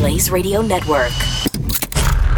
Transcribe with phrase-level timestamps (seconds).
[0.00, 1.12] Blaze Radio Network.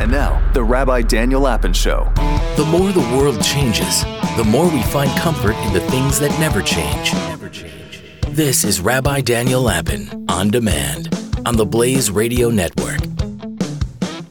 [0.00, 2.10] And now, the Rabbi Daniel Lapin Show.
[2.56, 4.02] The more the world changes,
[4.36, 7.12] the more we find comfort in the things that never change.
[7.12, 8.02] Never change.
[8.30, 12.98] This is Rabbi Daniel Lapin on demand on the Blaze Radio Network.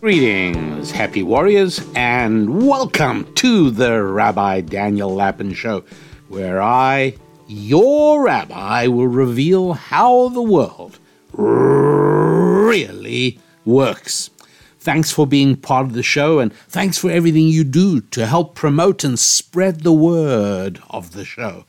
[0.01, 5.85] Greetings, happy warriors, and welcome to the Rabbi Daniel Lapin Show,
[6.27, 7.15] where I,
[7.47, 10.99] your rabbi, will reveal how the world
[12.61, 14.29] really works.
[14.79, 18.55] Thanks for being part of the show, and thanks for everything you do to help
[18.55, 21.65] promote and spread the word of the show.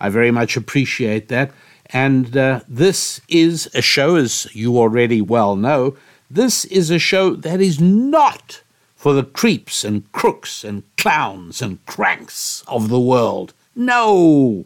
[0.00, 1.50] I very much appreciate that.
[1.86, 5.96] And uh, this is a show, as you already well know,
[6.30, 8.62] this is a show that is not
[8.94, 13.52] for the creeps and crooks and clowns and cranks of the world.
[13.74, 14.64] No!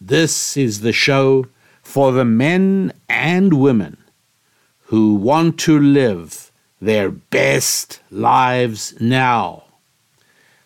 [0.00, 1.46] This is the show
[1.82, 3.96] for the men and women
[4.90, 9.62] who want to live their best lives now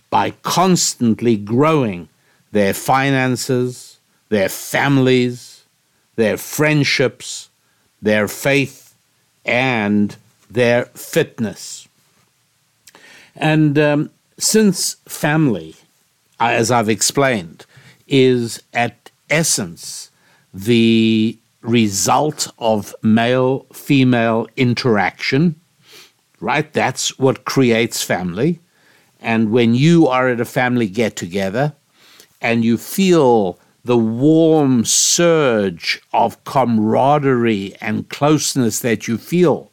[0.09, 2.09] by constantly growing
[2.51, 3.99] their finances,
[4.31, 5.65] their families,
[6.17, 7.51] their friendships,
[8.01, 8.95] their faith,
[9.45, 10.17] and
[10.51, 11.87] their fitness.
[13.37, 15.75] And um, since family,
[16.41, 17.67] as I've explained,
[18.09, 20.11] is at essence
[20.55, 25.59] the result of male female interaction,
[26.41, 26.71] right?
[26.73, 28.61] That's what creates family.
[29.21, 31.75] And when you are at a family get together
[32.41, 39.73] and you feel the warm surge of camaraderie and closeness that you feel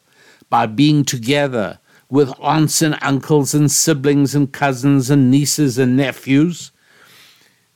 [0.50, 6.72] by being together with aunts and uncles and siblings and cousins and nieces and nephews,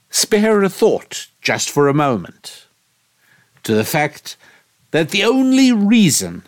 [0.10, 2.65] spare a thought just for a moment
[3.66, 4.38] to the fact
[4.92, 6.44] that the only reason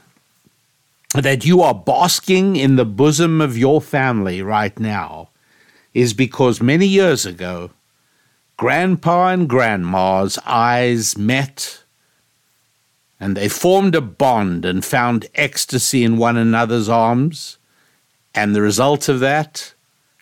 [1.13, 5.29] that you are basking in the bosom of your family right now
[5.93, 7.71] is because many years ago,
[8.55, 11.83] Grandpa and Grandma's eyes met
[13.19, 17.57] and they formed a bond and found ecstasy in one another's arms.
[18.35, 19.73] And the result of that,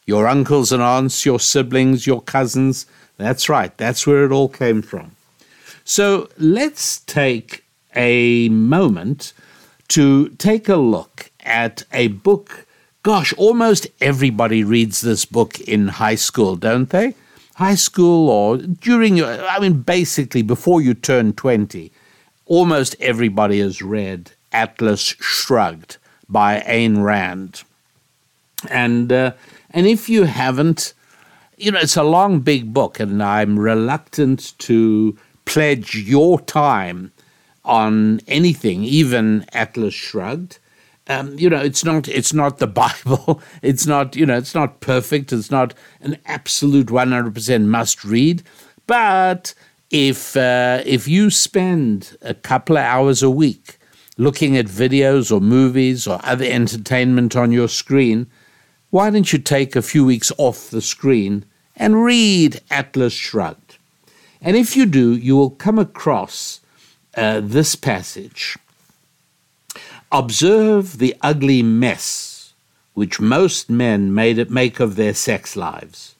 [0.05, 2.85] your uncles and aunts, your siblings, your cousins,
[3.17, 5.11] that's right, that's where it all came from.
[5.87, 7.63] So let's take
[7.95, 9.33] a moment
[9.89, 12.65] to take a look at a book.
[13.03, 17.13] Gosh, almost everybody reads this book in high school, don't they?
[17.53, 21.91] High school or during your, I mean, basically before you turn 20,
[22.47, 25.97] almost everybody has read Atlas Shrugged
[26.27, 27.61] by Ayn Rand.
[28.71, 29.33] And, uh,
[29.69, 30.95] and if you haven't,
[31.57, 37.11] you know, it's a long, big book, and I'm reluctant to pledge your time
[37.63, 40.59] on anything, even Atlas Shrugged.
[41.07, 43.41] Um, you know, it's not it's not the Bible.
[43.61, 45.31] It's not you know it's not perfect.
[45.31, 48.43] It's not an absolute one hundred percent must read.
[48.87, 49.53] But
[49.89, 53.77] if uh, if you spend a couple of hours a week
[54.17, 58.27] looking at videos or movies or other entertainment on your screen,
[58.89, 61.45] why don't you take a few weeks off the screen
[61.75, 63.64] and read Atlas Shrugged?
[64.45, 66.61] And if you do, you will come across
[67.17, 68.57] uh, this passage
[70.11, 72.53] Observe the ugly mess
[72.93, 76.15] which most men made make of their sex lives,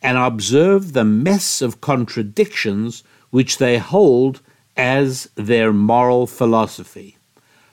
[0.00, 4.40] and observe the mess of contradictions which they hold
[4.76, 7.18] as their moral philosophy.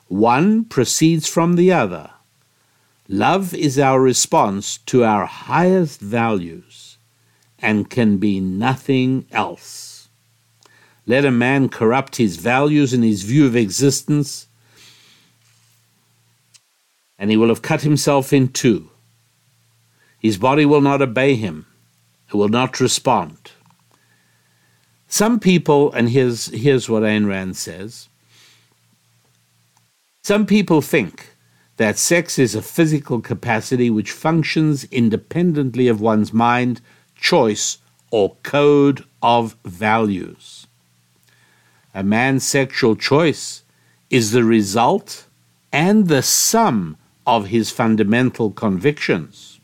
[0.08, 2.10] One proceeds from the other.
[3.08, 6.85] Love is our response to our highest values
[7.66, 10.08] and can be nothing else.
[11.08, 14.48] Let a man corrupt his values and his view of existence,
[17.18, 18.92] and he will have cut himself in two.
[20.20, 21.66] His body will not obey him,
[22.30, 23.52] it will not respond.
[25.08, 28.10] Some people, and here's, here's what Ayn Rand says
[30.24, 31.36] some people think
[31.78, 36.82] that sex is a physical capacity which functions independently of one's mind
[37.16, 37.80] choice
[38.12, 40.68] or code of values.
[41.94, 43.64] A man's sexual choice
[44.10, 45.26] is the result
[45.72, 49.60] and the sum of his fundamental convictions.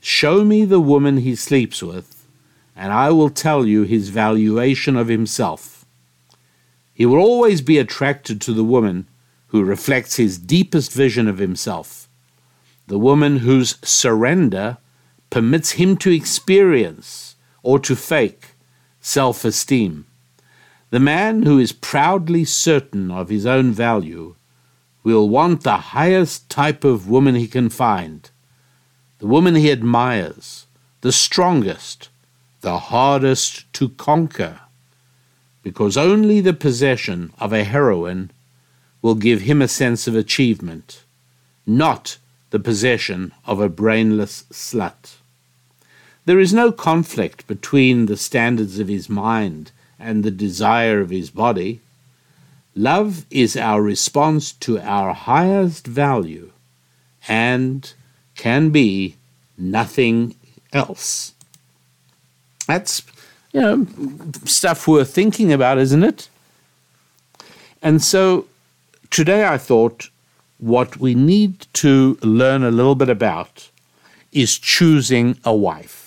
[0.00, 2.26] Show me the woman he sleeps with,
[2.74, 5.84] and I will tell you his valuation of himself.
[6.92, 9.06] He will always be attracted to the woman
[9.48, 12.08] who reflects his deepest vision of himself,
[12.86, 14.78] the woman whose surrender
[15.30, 18.54] permits him to experience or to fake
[19.00, 20.06] self esteem.
[20.90, 24.36] The man who is proudly certain of his own value
[25.02, 28.30] will want the highest type of woman he can find,
[29.18, 30.66] the woman he admires,
[31.02, 32.08] the strongest,
[32.62, 34.60] the hardest to conquer,
[35.62, 38.30] because only the possession of a heroine
[39.02, 41.04] will give him a sense of achievement,
[41.66, 42.16] not
[42.50, 45.17] the possession of a brainless slut.
[46.28, 51.30] There is no conflict between the standards of his mind and the desire of his
[51.30, 51.80] body.
[52.76, 56.52] Love is our response to our highest value
[57.26, 57.90] and
[58.36, 59.16] can be
[59.56, 60.34] nothing
[60.70, 61.32] else.
[62.66, 63.02] That's,
[63.54, 63.86] you know,
[64.44, 66.28] stuff worth thinking about, isn't it?
[67.80, 68.44] And so
[69.08, 70.10] today I thought
[70.58, 73.70] what we need to learn a little bit about
[74.30, 76.04] is choosing a wife.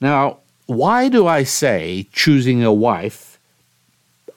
[0.00, 3.38] Now, why do I say choosing a wife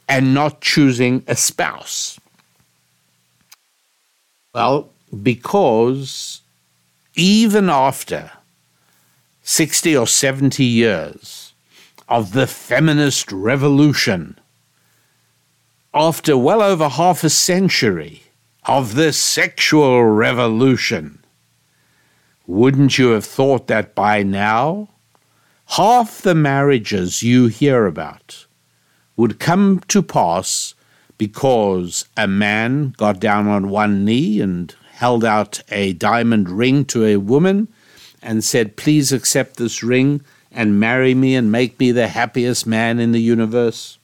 [0.10, 2.20] and not choosing a spouse?
[4.54, 4.90] Well,
[5.22, 6.42] because
[7.16, 8.32] even after
[9.44, 11.54] 60 or 70 years
[12.10, 14.40] of the feminist revolution,
[15.94, 18.24] after well over half a century
[18.66, 21.24] of the sexual revolution,
[22.48, 24.90] wouldn't you have thought that by now
[25.78, 28.46] half the marriages you hear about
[29.16, 30.76] would come to pass
[31.18, 37.04] because a man got down on one knee and held out a diamond ring to
[37.04, 37.68] a woman
[38.22, 40.22] and said, Please accept this ring
[40.52, 43.98] and marry me and make me the happiest man in the universe,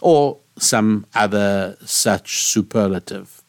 [0.00, 3.42] or some other such superlative.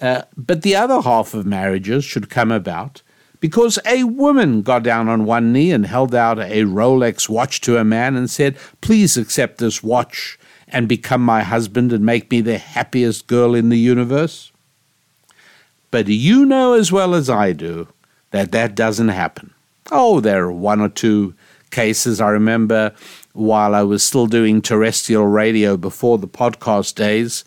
[0.00, 3.02] Uh, but the other half of marriages should come about
[3.40, 7.76] because a woman got down on one knee and held out a Rolex watch to
[7.76, 10.38] a man and said, Please accept this watch
[10.68, 14.52] and become my husband and make me the happiest girl in the universe.
[15.90, 17.88] But you know as well as I do
[18.30, 19.54] that that doesn't happen.
[19.90, 21.34] Oh, there are one or two
[21.70, 22.20] cases.
[22.20, 22.94] I remember
[23.32, 27.44] while I was still doing terrestrial radio before the podcast days,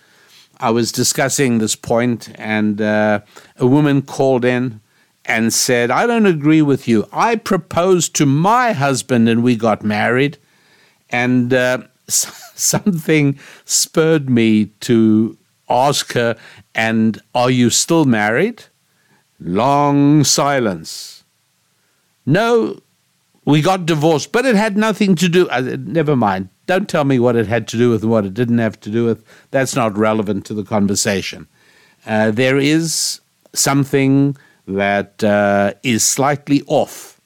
[0.60, 3.22] I was discussing this point, and uh,
[3.58, 4.80] a woman called in
[5.32, 7.08] and said, I don't agree with you.
[7.14, 10.38] I proposed to my husband and we got married.
[11.10, 15.38] And uh, something spurred me to
[15.70, 16.36] ask her,
[16.76, 18.66] And are you still married?
[19.40, 21.24] Long silence.
[22.26, 22.82] No,
[23.46, 25.48] we got divorced, but it had nothing to do.
[25.48, 26.50] Uh, never mind.
[26.68, 28.90] Don't tell me what it had to do with and what it didn't have to
[28.90, 29.24] do with.
[29.52, 31.48] That's not relevant to the conversation.
[32.06, 33.22] Uh, there is
[33.54, 34.36] something
[34.72, 37.20] that uh, is slightly off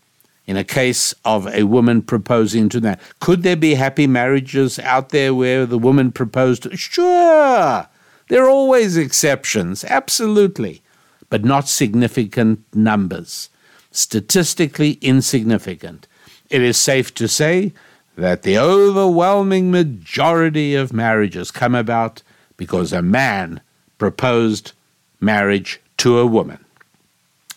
[0.48, 3.02] in a case of a woman proposing to that.
[3.20, 6.78] Could there be happy marriages out there where the woman proposed?
[6.78, 7.88] Sure.
[8.28, 10.82] There are always exceptions, absolutely
[11.30, 13.50] but not significant numbers,
[13.92, 16.08] statistically insignificant.
[16.50, 17.74] It is safe to say
[18.16, 22.22] that the overwhelming majority of marriages come about
[22.58, 23.62] because a man
[23.98, 24.72] proposed
[25.20, 26.65] marriage to a woman.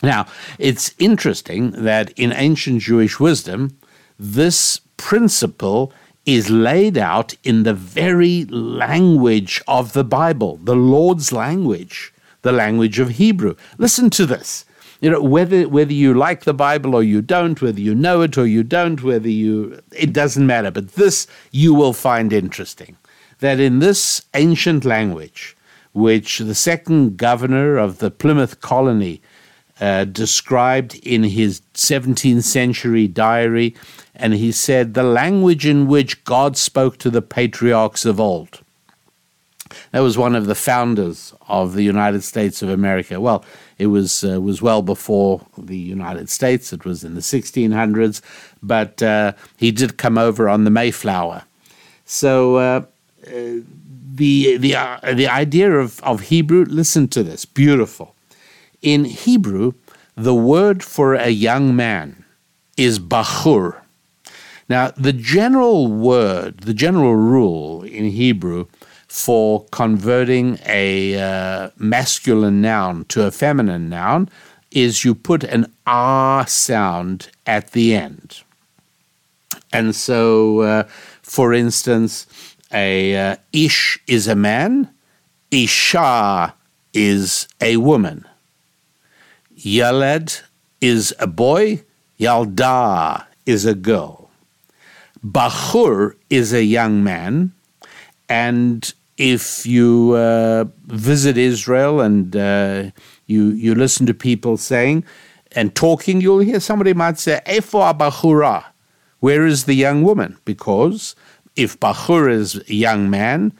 [0.03, 0.27] Now,
[0.59, 3.77] it's interesting that in ancient Jewish wisdom,
[4.19, 5.93] this principle
[6.25, 12.13] is laid out in the very language of the Bible, the Lord's language
[12.43, 13.55] the language of Hebrew.
[13.79, 14.65] Listen to this.
[15.01, 18.37] You know, whether whether you like the Bible or you don't, whether you know it
[18.37, 22.97] or you don't, whether you it doesn't matter, but this you will find interesting.
[23.39, 25.57] That in this ancient language,
[25.93, 29.23] which the second governor of the Plymouth colony
[29.81, 33.75] uh, described in his 17th century diary,
[34.15, 38.61] and he said, the language in which God spoke to the patriarchs of old.
[39.93, 43.21] That was one of the founders of the United States of America.
[43.21, 43.45] Well,
[43.79, 46.73] it was uh, was well before the United States.
[46.73, 48.21] It was in the 1600s,
[48.63, 51.45] but uh, he did come over on the Mayflower.
[52.05, 52.83] So uh,
[53.27, 53.61] uh
[54.15, 56.65] the the uh, the idea of, of Hebrew.
[56.65, 58.15] Listen to this, beautiful.
[58.83, 59.73] In Hebrew,
[60.15, 62.25] the word for a young man
[62.77, 63.81] is bachur.
[64.69, 68.67] Now, the general word, the general rule in Hebrew
[69.09, 74.29] for converting a uh, masculine noun to a feminine noun
[74.71, 78.43] is you put an R sound at the end.
[79.73, 80.83] And so, uh,
[81.23, 82.27] for instance,
[82.73, 84.91] a uh, ish is a man,
[85.51, 86.55] isha
[86.93, 88.27] is a woman,
[89.65, 90.43] yaled
[90.81, 91.83] is a boy,
[92.19, 94.31] yalda is a girl,
[95.27, 97.53] bachur is a young man,
[98.29, 102.91] and if you uh, visit Israel and uh,
[103.27, 105.05] you you listen to people saying
[105.53, 108.65] and talking, you'll hear somebody might say, "Efo abachura,"
[109.21, 110.37] where is the young woman?
[110.45, 111.17] Because
[111.57, 113.53] if bachur is a young man,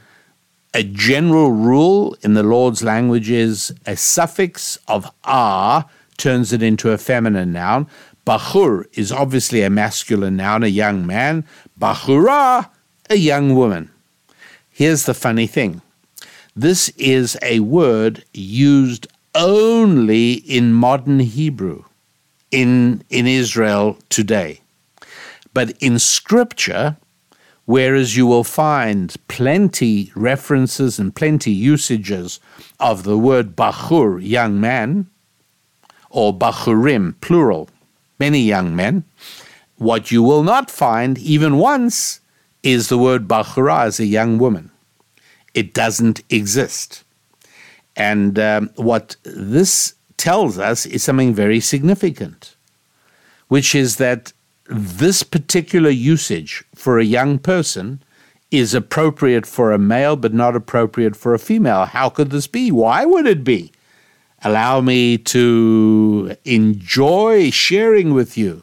[0.75, 5.85] a general rule in the Lord's language is a suffix of "a"
[6.17, 7.87] turns it into a feminine noun.
[8.27, 11.47] Bachur is obviously a masculine noun, a young man.
[11.81, 12.69] Bachura,
[13.09, 13.91] a young woman.
[14.71, 15.81] Here's the funny thing
[16.55, 21.85] this is a word used only in modern Hebrew
[22.51, 24.61] in, in Israel today.
[25.55, 26.97] But in scripture,
[27.69, 32.41] whereas you will find plenty references and plenty usages
[32.81, 35.07] of the word bachur, young man,
[36.09, 37.69] or bachurim, plural,
[38.19, 39.05] many young men,
[39.77, 42.21] what you will not find even once
[42.63, 44.71] is the word bachura as a young woman.
[45.53, 47.05] It doesn't exist.
[47.95, 52.57] And um, what this tells us is something very significant,
[53.49, 54.33] which is that
[54.69, 58.03] this particular usage for a young person
[58.51, 61.87] is appropriate for a male but not appropriate for a female.
[61.87, 62.71] How could this be?
[62.71, 63.73] Why would it be?
[64.43, 68.63] Allow me to enjoy sharing with you.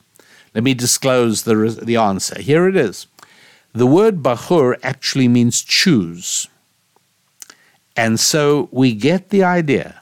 [0.54, 2.40] Let me disclose the, the answer.
[2.40, 3.08] Here it is.
[3.74, 6.48] The word bachur actually means choose.
[7.98, 10.02] And so we get the idea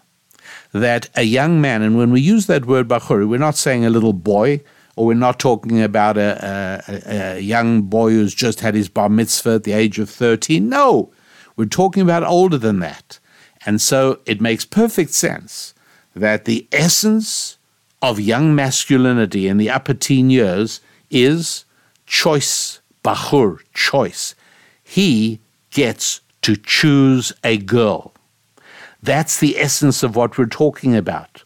[0.71, 3.89] that a young man, and when we use that word bachur, we're not saying a
[3.89, 4.61] little boy,
[4.95, 9.09] or we're not talking about a, a, a, young boy who's just had his bar
[9.09, 10.69] mitzvah at the age of 13.
[10.69, 11.11] No,
[11.55, 13.19] we're talking about older than that.
[13.65, 15.73] And so it makes perfect sense
[16.15, 17.57] that the essence
[18.01, 21.65] of young masculinity in the upper teen years is
[22.05, 24.35] choice, bachur, choice.
[24.83, 25.39] He
[25.71, 28.13] gets to choose a girl.
[29.01, 31.42] That's the essence of what we're talking about.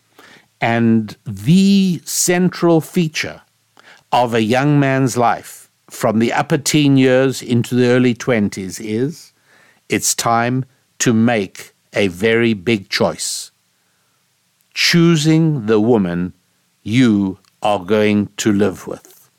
[0.60, 3.42] And the central feature
[4.12, 9.34] of a young man's life from the upper teen years into the early 20s is
[9.90, 10.66] it's time
[11.00, 13.52] to make a very big choice.
[14.74, 16.34] Choosing the woman
[16.84, 19.30] you are going to live with.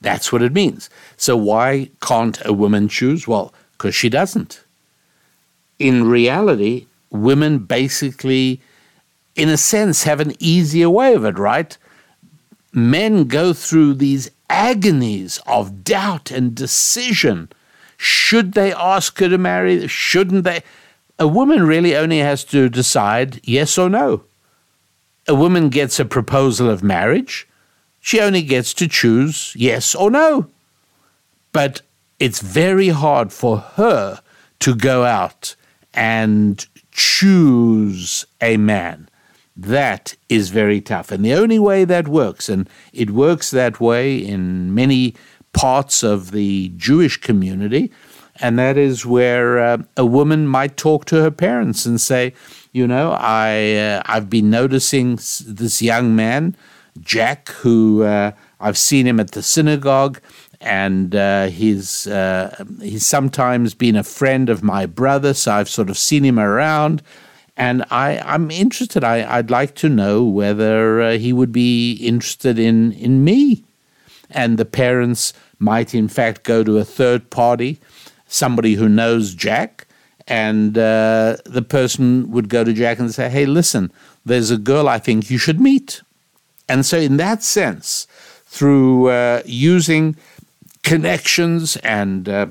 [0.00, 0.90] That's what it means.
[1.16, 3.28] So, why can't a woman choose?
[3.28, 4.64] Well, because she doesn't.
[5.78, 8.60] In reality, women basically,
[9.40, 11.76] in a sense, have an easier way of it, right?
[12.72, 17.48] Men go through these agonies of doubt and decision
[18.02, 19.86] should they ask her to marry?
[19.86, 20.62] Shouldn't they?
[21.18, 24.22] A woman really only has to decide yes or no.
[25.28, 27.46] A woman gets a proposal of marriage.
[28.00, 30.46] She only gets to choose yes or no.
[31.52, 31.82] But
[32.18, 34.22] it's very hard for her
[34.60, 35.54] to go out
[35.92, 39.10] and choose a man.
[39.60, 41.12] That is very tough.
[41.12, 45.14] And the only way that works, and it works that way in many
[45.52, 47.92] parts of the Jewish community,
[48.40, 52.32] and that is where uh, a woman might talk to her parents and say,
[52.72, 56.56] you know, I uh, I've been noticing this young man,
[56.98, 60.22] Jack, who uh, I've seen him at the synagogue,
[60.62, 65.90] and uh, he's uh, he's sometimes been a friend of my brother, so I've sort
[65.90, 67.02] of seen him around.
[67.60, 69.04] And I, I'm interested.
[69.04, 73.64] I, I'd like to know whether uh, he would be interested in, in me.
[74.30, 77.78] And the parents might, in fact, go to a third party,
[78.26, 79.86] somebody who knows Jack,
[80.26, 83.92] and uh, the person would go to Jack and say, Hey, listen,
[84.24, 86.00] there's a girl I think you should meet.
[86.66, 88.06] And so, in that sense,
[88.46, 90.16] through uh, using
[90.82, 92.46] connections and uh,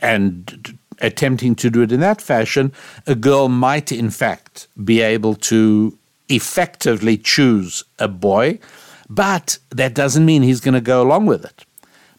[0.00, 2.72] and attempting to do it in that fashion,
[3.06, 8.58] a girl might, in fact, be able to effectively choose a boy,
[9.08, 11.64] but that doesn't mean he's going to go along with it.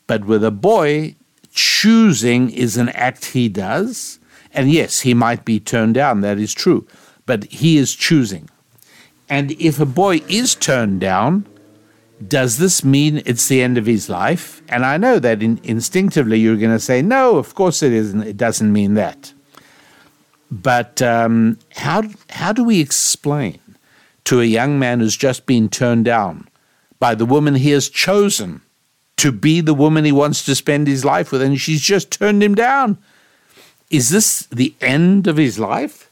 [0.07, 1.15] But with a boy,
[1.53, 4.19] choosing is an act he does.
[4.53, 6.85] And yes, he might be turned down, that is true,
[7.25, 8.49] but he is choosing.
[9.29, 11.45] And if a boy is turned down,
[12.27, 14.61] does this mean it's the end of his life?
[14.69, 18.23] And I know that in, instinctively you're going to say, no, of course it isn't.
[18.23, 19.33] It doesn't mean that.
[20.51, 23.59] But um, how, how do we explain
[24.25, 26.47] to a young man who's just been turned down
[26.99, 28.61] by the woman he has chosen
[29.17, 32.41] to be the woman he wants to spend his life with, and she's just turned
[32.41, 32.97] him down?
[33.89, 36.09] Is this the end of his life?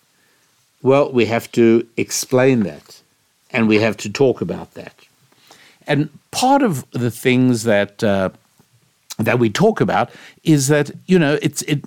[0.82, 3.02] Well, we have to explain that,
[3.52, 4.99] and we have to talk about that.
[5.90, 8.30] And part of the things that uh,
[9.18, 10.10] that we talk about
[10.44, 11.84] is that you know it's it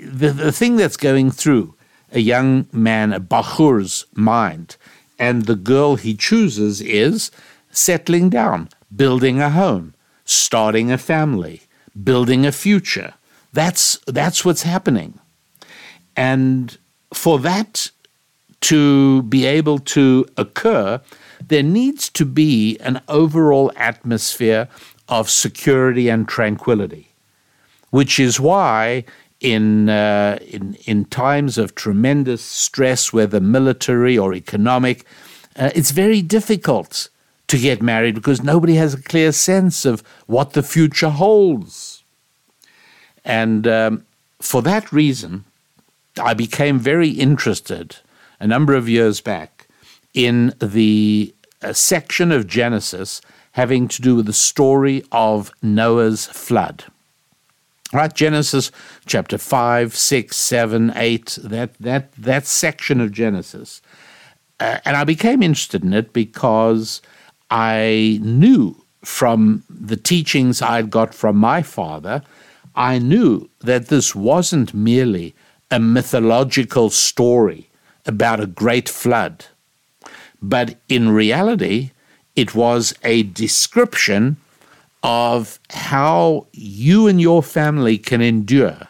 [0.00, 1.74] the, the thing that's going through
[2.12, 4.76] a young man, a Bachur's mind,
[5.18, 7.30] and the girl he chooses is
[7.70, 11.62] settling down, building a home, starting a family,
[12.02, 13.14] building a future.
[13.52, 15.18] That's, that's what's happening.
[16.16, 16.76] And
[17.12, 17.90] for that
[18.62, 21.00] to be able to occur,
[21.48, 24.68] there needs to be an overall atmosphere
[25.08, 27.12] of security and tranquility,
[27.90, 29.04] which is why
[29.40, 35.04] in, uh, in, in times of tremendous stress, whether military or economic,
[35.56, 37.08] uh, it's very difficult
[37.48, 42.04] to get married because nobody has a clear sense of what the future holds.
[43.24, 44.06] And um,
[44.40, 45.44] for that reason,
[46.22, 47.96] I became very interested
[48.38, 49.59] a number of years back
[50.14, 53.20] in the uh, section of Genesis
[53.52, 56.84] having to do with the story of Noah's flood.
[57.92, 58.70] Right, Genesis
[59.06, 63.82] chapter 5, 6, 7, 8, that, that, that section of Genesis.
[64.60, 67.02] Uh, and I became interested in it because
[67.50, 72.22] I knew from the teachings I'd got from my father,
[72.76, 75.34] I knew that this wasn't merely
[75.70, 77.70] a mythological story
[78.06, 79.46] about a great flood,
[80.42, 81.90] but in reality,
[82.36, 84.36] it was a description
[85.02, 88.88] of how you and your family can endure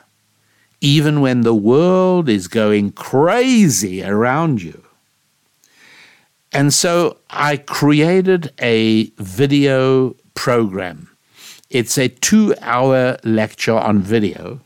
[0.80, 4.83] even when the world is going crazy around you.
[6.52, 11.11] And so I created a video program.
[11.69, 14.61] It's a two hour lecture on video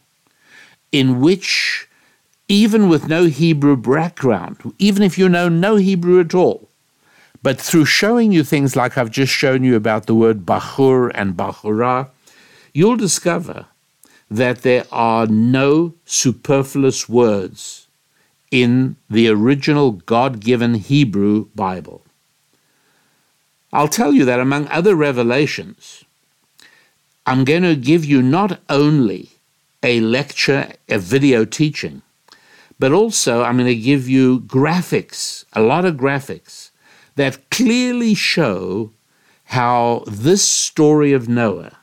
[0.93, 1.89] in which,
[2.49, 6.69] even with no Hebrew background, even if you know no Hebrew at all,
[7.45, 11.35] but through showing you things like I've just shown you about the word Bachur and
[11.35, 12.09] Bachura,
[12.73, 13.67] you'll discover
[14.31, 17.87] that there are no superfluous words
[18.51, 22.01] in the original God given Hebrew Bible.
[23.75, 26.03] I'll tell you that among other revelations,
[27.27, 29.29] I'm going to give you not only
[29.83, 32.01] a lecture, a video teaching,
[32.79, 36.71] but also I'm going to give you graphics, a lot of graphics
[37.17, 38.91] that clearly show
[39.45, 41.77] how this story of Noah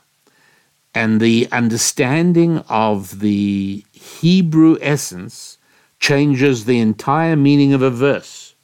[0.94, 5.58] and the understanding of the Hebrew essence
[6.00, 8.56] changes the entire meaning of a verse.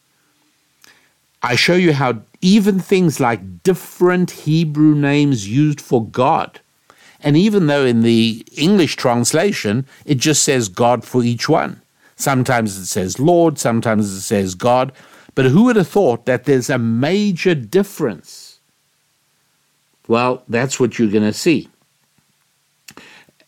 [1.42, 6.60] I show you how even things like different Hebrew names used for God,
[7.22, 11.82] and even though in the English translation it just says God for each one,
[12.16, 14.92] sometimes it says Lord, sometimes it says God,
[15.38, 18.60] but who would have thought that there's a major difference?
[20.08, 21.70] Well, that's what you're going to see.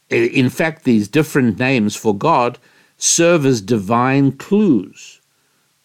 [0.08, 2.60] In fact, these different names for God
[3.00, 5.20] serve as divine clues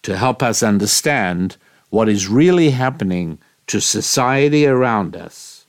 [0.02, 1.56] to help us understand
[1.88, 3.38] what is really happening
[3.68, 5.64] to society around us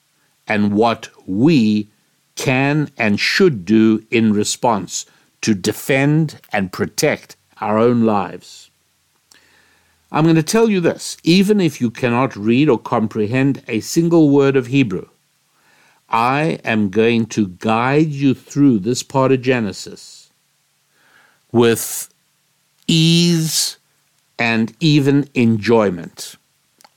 [0.49, 1.87] and what we
[2.35, 5.05] can and should do in response
[5.43, 8.64] to defend and protect our own lives.
[10.15, 14.29] I'm going to tell you this even if you cannot read or comprehend a single
[14.29, 15.09] word of Hebrew,
[16.09, 20.29] I am going to guide you through this part of Genesis
[21.51, 22.07] with
[22.87, 23.75] ease
[24.39, 26.37] and even enjoyment.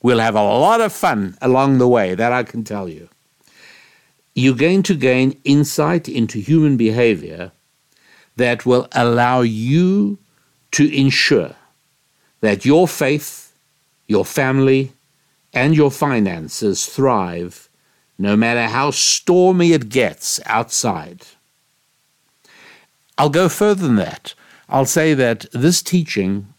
[0.01, 3.09] We'll have a lot of fun along the way, that I can tell you.
[4.37, 7.51] You're going to gain insight into human behavior
[8.37, 10.19] that will allow you
[10.71, 11.57] to ensure
[12.41, 13.53] that your faith,
[14.07, 14.93] your family,
[15.53, 17.69] and your finances thrive
[18.19, 21.25] no matter how stormy it gets outside.
[23.17, 24.35] I'll go further than that.
[24.69, 26.53] I'll say that this teaching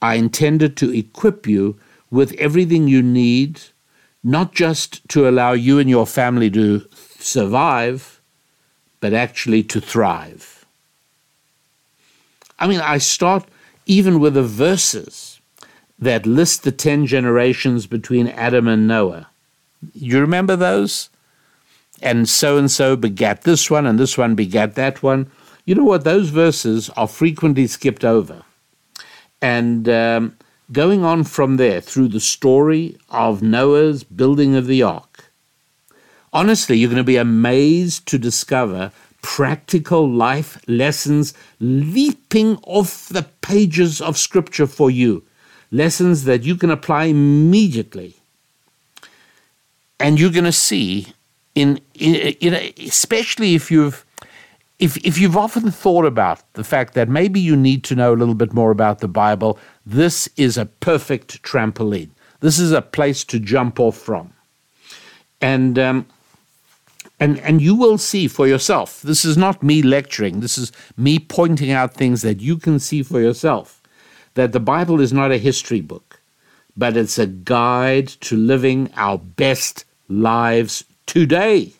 [0.00, 1.78] I intended to equip you
[2.10, 3.60] with everything you need,
[4.24, 6.86] not just to allow you and your family to
[7.18, 8.20] survive,
[9.00, 10.64] but actually to thrive.
[12.58, 13.44] I mean, I start
[13.86, 15.40] even with the verses
[15.98, 19.28] that list the 10 generations between Adam and Noah.
[19.92, 21.10] You remember those?
[22.02, 25.30] And so and so begat this one, and this one begat that one.
[25.66, 26.04] You know what?
[26.04, 28.42] Those verses are frequently skipped over.
[29.42, 30.36] And um,
[30.72, 35.30] going on from there through the story of Noah's building of the ark,
[36.32, 44.00] honestly, you're going to be amazed to discover practical life lessons leaping off the pages
[44.00, 45.24] of Scripture for you,
[45.70, 48.14] lessons that you can apply immediately.
[49.98, 51.12] And you're going to see,
[51.54, 54.04] in, in, in especially if you've
[54.78, 58.16] if, if you've often thought about the fact that maybe you need to know a
[58.16, 62.08] little bit more about the Bible, this is a perfect trampoline.
[62.40, 64.32] This is a place to jump off from.
[65.42, 66.06] And, um,
[67.20, 69.02] and, and you will see for yourself.
[69.02, 73.02] This is not me lecturing, this is me pointing out things that you can see
[73.02, 73.80] for yourself.
[74.34, 76.20] That the Bible is not a history book,
[76.76, 81.74] but it's a guide to living our best lives today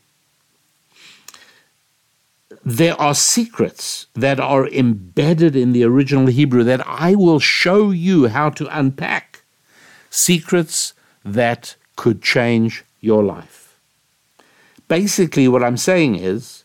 [2.65, 8.29] there are secrets that are embedded in the original Hebrew that I will show you
[8.29, 9.43] how to unpack.
[10.11, 10.93] Secrets
[11.25, 13.60] that could change your life.
[14.91, 16.65] Basically, what I'm saying is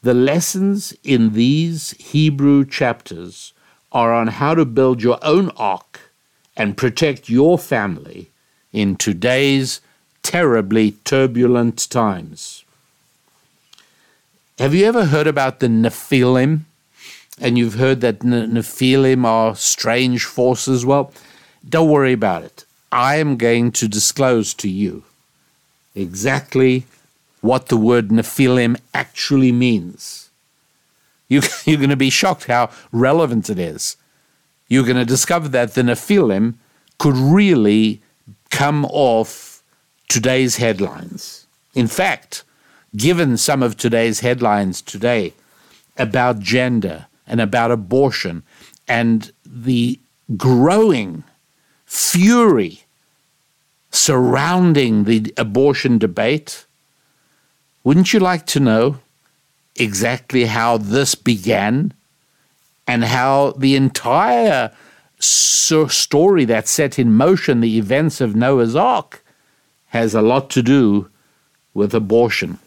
[0.00, 3.52] the lessons in these Hebrew chapters
[3.90, 6.12] are on how to build your own ark
[6.56, 8.30] and protect your family
[8.72, 9.80] in today's
[10.22, 12.64] terribly turbulent times.
[14.60, 16.60] Have you ever heard about the Nephilim?
[17.40, 20.86] And you've heard that Nephilim are strange forces?
[20.86, 21.12] Well,
[21.68, 22.64] don't worry about it.
[22.92, 25.02] I am going to disclose to you
[25.96, 26.86] exactly
[27.44, 30.30] what the word Nephilim actually means.
[31.28, 33.98] You, you're going to be shocked how relevant it is.
[34.66, 36.54] You're going to discover that the Nephilim
[36.98, 38.00] could really
[38.48, 39.62] come off
[40.08, 41.46] today's headlines.
[41.74, 42.44] In fact,
[42.96, 45.34] given some of today's headlines today
[45.98, 48.42] about gender and about abortion
[48.88, 50.00] and the
[50.38, 51.24] growing
[51.84, 52.84] fury
[53.90, 56.64] surrounding the abortion debate,
[57.84, 58.98] wouldn't you like to know
[59.76, 61.92] exactly how this began
[62.86, 64.72] and how the entire
[65.18, 69.22] story that set in motion the events of Noah's Ark
[69.88, 71.10] has a lot to do
[71.74, 72.58] with abortion?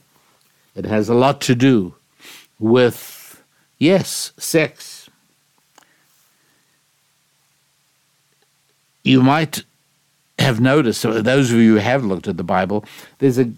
[0.76, 1.96] It has a lot to do
[2.60, 3.44] with,
[3.80, 5.10] yes, sex.
[9.04, 9.64] You might
[10.38, 12.86] have noticed, those of you who have looked at the Bible,
[13.18, 13.52] there's a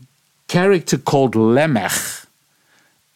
[0.49, 1.93] character called Lamech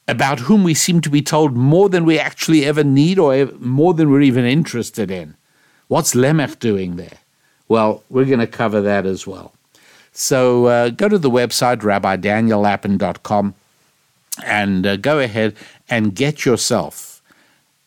[0.08, 3.94] about whom we seem to be told more than we actually ever need or more
[3.94, 5.36] than we're even interested in.
[5.88, 7.18] What's Lamech doing there?
[7.68, 9.54] Well, we're going to cover that as well.
[10.12, 13.56] So uh, go to the website, rabbidaniellapin.com
[14.44, 15.56] and uh, go ahead
[15.90, 17.22] and get yourself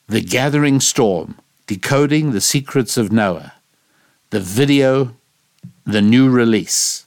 [0.08, 3.54] The Gathering Storm Decoding the Secrets of Noah,
[4.30, 5.14] the video,
[5.84, 7.06] the new release.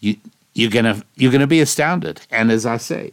[0.00, 0.16] You,
[0.56, 2.20] you're gonna you're gonna be astounded.
[2.30, 3.12] And as I say,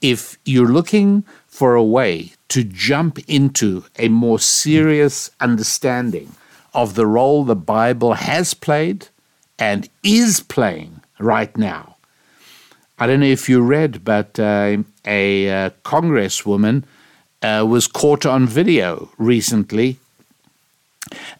[0.00, 6.34] if you're looking for a way to jump into a more serious understanding
[6.74, 9.08] of the role the Bible has played
[9.58, 11.92] and is playing right now
[13.02, 16.84] I don't know if you read, but uh, a uh, congresswoman
[17.42, 19.98] uh, was caught on video recently.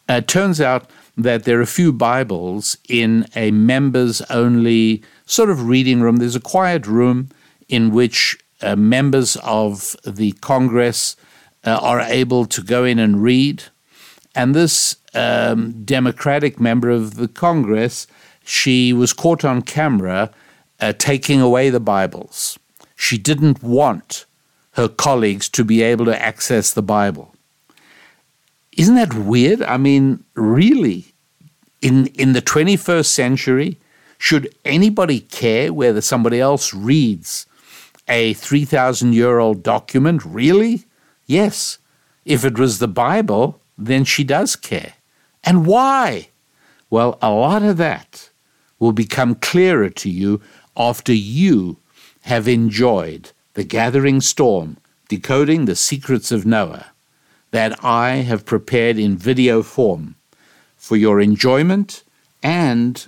[0.08, 5.66] Uh, turns out that there are a few Bibles in a members only sort of
[5.66, 6.16] reading room.
[6.16, 7.30] There's a quiet room
[7.68, 11.16] in which uh, members of the Congress
[11.64, 13.64] uh, are able to go in and read.
[14.34, 18.06] And this um, Democratic member of the Congress,
[18.44, 20.30] she was caught on camera
[20.80, 22.58] uh, taking away the Bibles.
[22.94, 24.26] She didn't want
[24.72, 27.34] her colleagues to be able to access the Bible.
[28.76, 29.62] Isn't that weird?
[29.62, 31.06] I mean, really,
[31.80, 33.78] in, in the 21st century,
[34.22, 37.44] should anybody care whether somebody else reads
[38.06, 40.24] a 3,000 year old document?
[40.24, 40.85] Really?
[41.26, 41.78] Yes.
[42.24, 44.94] If it was the Bible, then she does care.
[45.42, 46.28] And why?
[46.88, 48.30] Well, a lot of that
[48.78, 50.40] will become clearer to you
[50.76, 51.78] after you
[52.20, 54.76] have enjoyed the gathering storm,
[55.08, 56.92] decoding the secrets of Noah,
[57.50, 60.14] that I have prepared in video form
[60.76, 62.04] for your enjoyment
[62.40, 63.04] and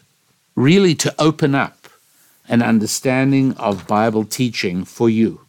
[0.55, 1.89] really to open up
[2.49, 5.41] an understanding of Bible teaching for you.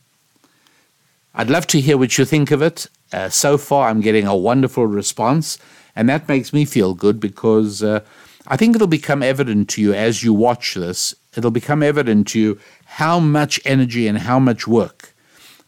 [1.33, 2.87] I'd love to hear what you think of it.
[3.11, 5.57] Uh, so far, I'm getting a wonderful response,
[5.95, 7.99] and that makes me feel good because uh,
[8.47, 12.39] I think it'll become evident to you as you watch this it'll become evident to
[12.39, 15.13] you how much energy and how much work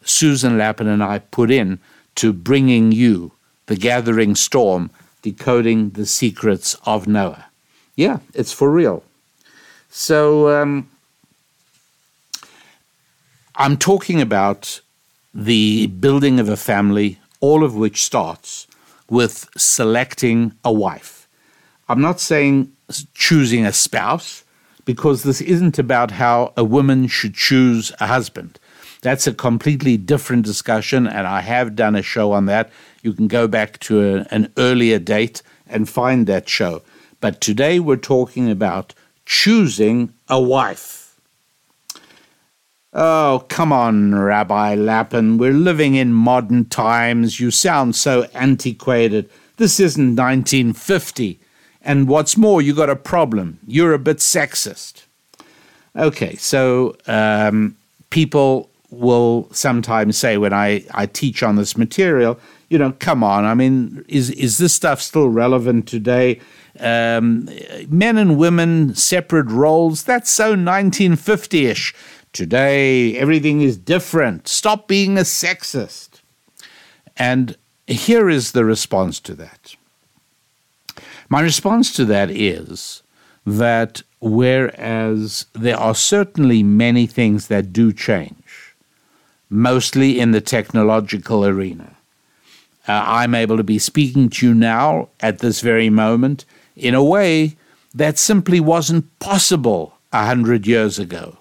[0.02, 1.78] Susan Lapin and I put in
[2.16, 3.32] to bringing you
[3.66, 4.90] the gathering storm,
[5.22, 7.46] decoding the secrets of Noah.
[7.94, 9.02] Yeah, it's for real.
[9.90, 10.88] So um,
[13.56, 14.80] I'm talking about
[15.34, 18.66] the building of a family, all of which starts
[19.08, 21.28] with selecting a wife.
[21.88, 22.72] I'm not saying
[23.14, 24.44] choosing a spouse
[24.84, 28.58] because this isn't about how a woman should choose a husband.
[29.00, 32.70] That's a completely different discussion, and I have done a show on that.
[33.02, 36.82] You can go back to a, an earlier date and find that show.
[37.20, 38.94] But today we're talking about
[39.28, 41.20] choosing a wife.
[42.94, 45.36] Oh, come on, Rabbi Lapin.
[45.36, 47.38] We're living in modern times.
[47.38, 49.28] You sound so antiquated.
[49.58, 51.38] This isn't 1950.
[51.82, 53.58] And what's more, you got a problem.
[53.66, 55.04] You're a bit sexist.
[55.94, 57.76] Okay, so um,
[58.08, 63.44] people will sometimes say when I, I teach on this material, you know, come on,
[63.44, 66.40] I mean, is, is this stuff still relevant today?
[66.80, 67.48] Um,
[67.88, 71.94] men and women, separate roles, that's so 1950 ish.
[72.32, 74.48] Today, everything is different.
[74.48, 76.20] Stop being a sexist.
[77.16, 79.74] And here is the response to that.
[81.28, 83.02] My response to that is
[83.44, 88.74] that whereas there are certainly many things that do change,
[89.50, 91.96] mostly in the technological arena,
[92.86, 96.46] uh, I'm able to be speaking to you now at this very moment
[96.78, 97.56] in a way
[97.94, 101.36] that simply wasn't possible a hundred years ago.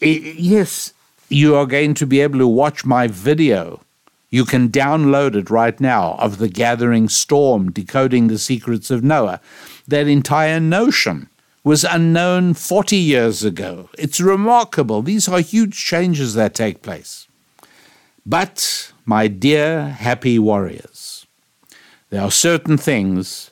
[0.00, 0.92] yes,
[1.28, 3.80] you are going to be able to watch my video.
[4.30, 9.40] You can download it right now of the gathering storm, decoding the secrets of Noah.
[9.88, 11.28] That entire notion
[11.64, 13.90] was unknown 40 years ago.
[13.98, 15.02] It's remarkable.
[15.02, 17.26] These are huge changes that take place.
[18.24, 21.26] But, my dear happy warriors,
[22.10, 23.49] there are certain things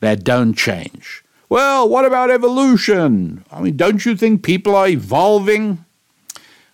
[0.00, 1.24] that don't change.
[1.48, 3.44] Well, what about evolution?
[3.52, 5.84] I mean, don't you think people are evolving?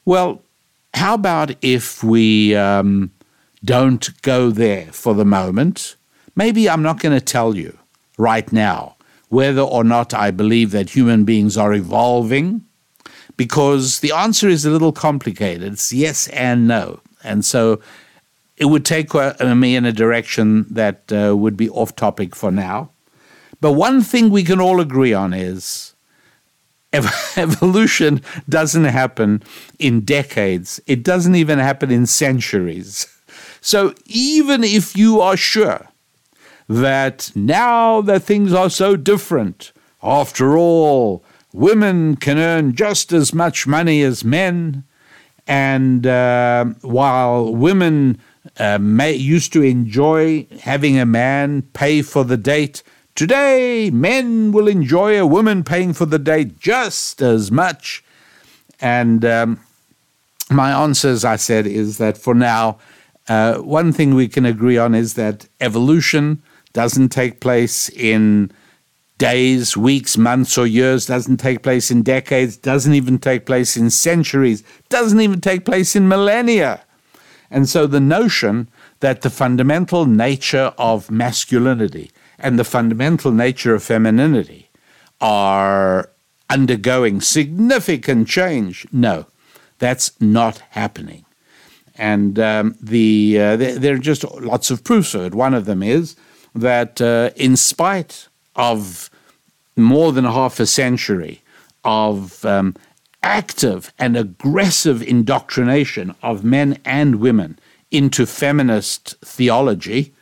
[0.04, 0.42] Well,
[0.94, 3.10] how about if we um,
[3.64, 5.96] don't go there for the moment?
[6.34, 7.78] Maybe I'm not going to tell you
[8.16, 8.96] right now
[9.28, 12.64] whether or not I believe that human beings are evolving,
[13.36, 15.72] because the answer is a little complicated.
[15.72, 17.00] It's yes and no.
[17.24, 17.80] And so
[18.56, 22.50] it would take uh, me in a direction that uh, would be off topic for
[22.50, 22.90] now.
[23.62, 25.94] But one thing we can all agree on is
[26.92, 29.40] ev- evolution doesn't happen
[29.78, 33.06] in decades, it doesn't even happen in centuries.
[33.60, 35.88] So even if you are sure
[36.68, 39.72] that now that things are so different,
[40.02, 44.82] after all, women can earn just as much money as men,
[45.46, 48.18] and uh, while women
[48.58, 52.82] uh, may, used to enjoy having a man pay for the date,
[53.14, 58.02] Today, men will enjoy a woman paying for the date just as much.
[58.80, 59.60] And um,
[60.50, 62.78] my answer, as I said, is that for now,
[63.28, 68.50] uh, one thing we can agree on is that evolution doesn't take place in
[69.18, 73.90] days, weeks, months, or years, doesn't take place in decades, doesn't even take place in
[73.90, 76.82] centuries, doesn't even take place in millennia.
[77.50, 78.68] And so the notion
[79.00, 82.10] that the fundamental nature of masculinity,
[82.42, 84.68] and the fundamental nature of femininity
[85.20, 86.10] are
[86.50, 88.86] undergoing significant change.
[88.92, 89.26] No,
[89.78, 91.24] that's not happening.
[91.96, 95.34] And um, the, uh, there, there, are just lots of proofs of it.
[95.34, 96.16] One of them is
[96.54, 99.08] that, uh, in spite of
[99.76, 101.42] more than half a century
[101.84, 102.74] of um,
[103.22, 107.58] active and aggressive indoctrination of men and women
[107.90, 110.12] into feminist theology,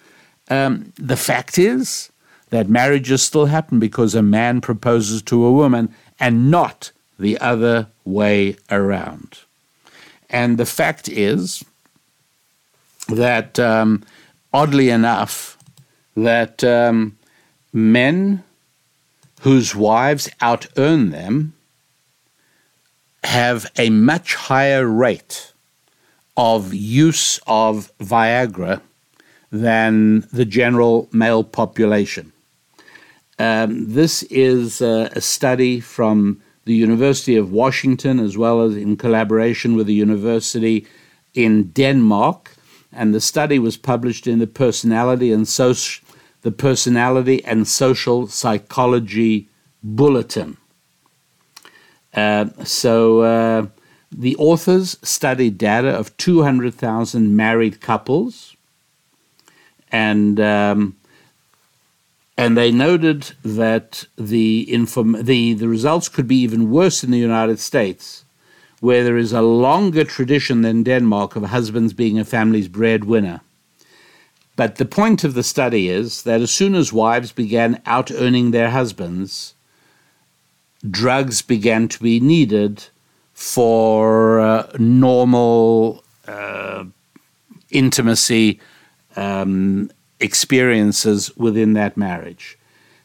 [0.48, 2.09] um, the fact is
[2.50, 7.86] that marriages still happen because a man proposes to a woman and not the other
[8.04, 9.38] way around.
[10.28, 11.64] And the fact is
[13.08, 14.04] that, um,
[14.52, 15.58] oddly enough,
[16.16, 17.16] that um,
[17.72, 18.42] men
[19.40, 21.54] whose wives out earn them
[23.24, 25.52] have a much higher rate
[26.36, 28.80] of use of Viagra
[29.50, 32.32] than the general male population.
[33.40, 38.98] Um, this is uh, a study from the University of Washington, as well as in
[38.98, 40.86] collaboration with the university
[41.32, 42.54] in Denmark.
[42.92, 46.02] And the study was published in the Personality and, Soci-
[46.42, 49.48] the Personality and Social Psychology
[49.82, 50.58] Bulletin.
[52.12, 53.66] Uh, so uh,
[54.12, 58.54] the authors studied data of 200,000 married couples
[59.90, 60.94] and um,
[62.40, 67.18] and they noted that the, inform- the, the results could be even worse in the
[67.18, 68.24] United States,
[68.80, 73.42] where there is a longer tradition than Denmark of husbands being a family's breadwinner.
[74.56, 78.52] But the point of the study is that as soon as wives began out earning
[78.52, 79.54] their husbands,
[80.90, 82.84] drugs began to be needed
[83.34, 86.84] for uh, normal uh,
[87.70, 88.60] intimacy
[89.14, 89.90] um,
[90.20, 92.58] experiences within that marriage.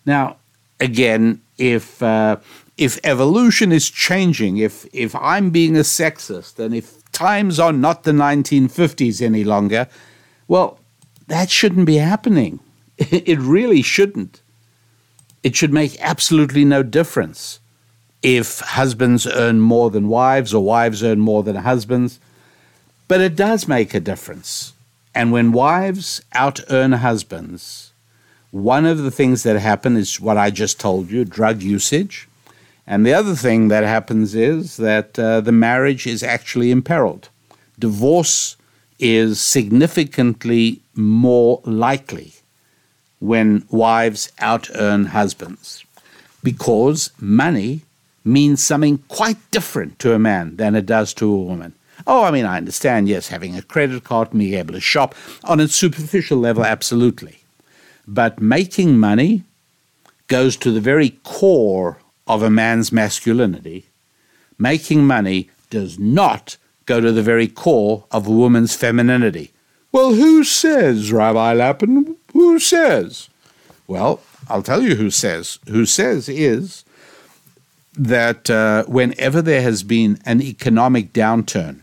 [0.05, 0.37] Now,
[0.79, 2.37] again, if uh,
[2.77, 8.03] if evolution is changing, if if I'm being a sexist, and if times are not
[8.03, 9.87] the 1950s any longer,
[10.47, 10.79] well,
[11.27, 12.59] that shouldn't be happening.
[12.97, 14.41] It really shouldn't.
[15.43, 17.59] It should make absolutely no difference
[18.21, 22.19] if husbands earn more than wives or wives earn more than husbands.
[23.07, 24.73] But it does make a difference.
[25.15, 27.93] And when wives out earn husbands,
[28.51, 32.27] one of the things that happen is what I just told you drug usage.
[32.85, 37.29] And the other thing that happens is that uh, the marriage is actually imperiled.
[37.79, 38.57] Divorce
[38.99, 42.33] is significantly more likely
[43.19, 45.83] when wives out earn husbands
[46.43, 47.81] because money
[48.23, 51.73] means something quite different to a man than it does to a woman.
[52.07, 55.59] Oh, I mean, I understand, yes, having a credit card being able to shop on
[55.59, 57.43] a superficial level, absolutely.
[58.07, 59.43] But making money
[60.27, 63.85] goes to the very core of a man's masculinity.
[64.57, 69.51] Making money does not go to the very core of a woman's femininity.
[69.91, 72.17] Well, who says, Rabbi Lapin?
[72.33, 73.29] Who says?
[73.87, 75.57] Well, I'll tell you who says.
[75.69, 76.83] Who says is
[77.97, 81.81] that uh, whenever there has been an economic downturn,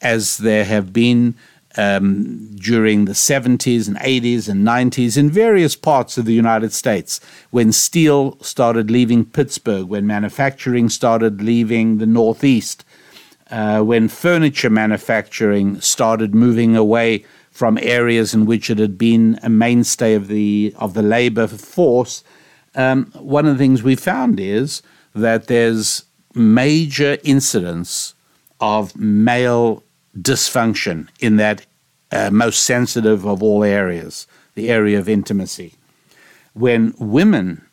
[0.00, 1.34] as there have been
[1.76, 7.20] um, during the 70s and 80s and 90s in various parts of the United States,
[7.50, 12.84] when steel started leaving Pittsburgh, when manufacturing started leaving the Northeast,
[13.50, 19.48] uh, when furniture manufacturing started moving away from areas in which it had been a
[19.48, 22.22] mainstay of the of the labor force,
[22.74, 24.82] um, one of the things we found is
[25.14, 28.14] that there's major incidents
[28.60, 29.82] of male
[30.16, 31.66] dysfunction in that
[32.12, 35.74] uh, most sensitive of all areas, the area of intimacy.
[36.54, 37.64] When women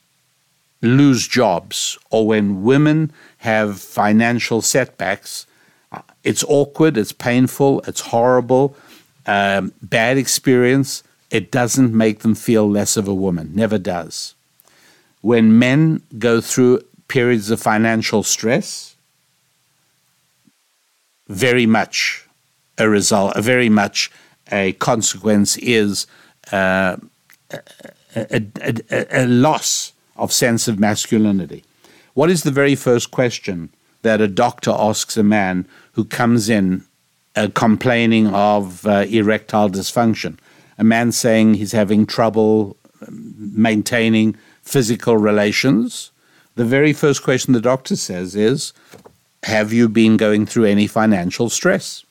[0.82, 5.47] lose jobs or when women have financial setbacks,
[5.91, 8.76] uh, it's awkward, it's painful, it's horrible,
[9.26, 11.04] um, bad experience.
[11.32, 14.36] It doesn't make them feel less of a woman, never does.
[15.21, 18.95] When men go through periods of financial stress,
[21.28, 22.26] very much
[22.77, 24.11] a result, a very much
[24.51, 26.07] a consequence is
[26.51, 26.97] uh,
[27.51, 27.59] a,
[28.15, 28.41] a,
[28.89, 31.63] a, a, loss of sense of masculinity.
[32.13, 33.69] What is the very first question
[34.01, 36.85] that a doctor asks a man who comes in
[37.35, 40.37] uh, complaining of uh, erectile dysfunction?
[40.77, 46.11] A man saying he's having trouble um, maintaining physical relations.
[46.55, 48.73] The very first question the doctor says is,
[49.43, 52.03] Have you been going through any financial stress?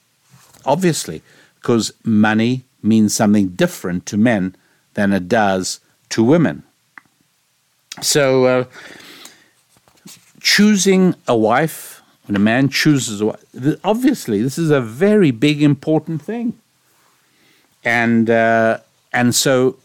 [0.66, 1.22] Obviously,
[1.57, 4.55] because money means something different to men
[4.94, 6.62] than it does to women.
[8.02, 8.64] So, uh,
[10.40, 13.44] choosing a wife, when a man chooses a wife,
[13.83, 16.59] obviously, this is a very big, important thing.
[17.85, 18.79] And, uh,
[19.12, 19.79] and so,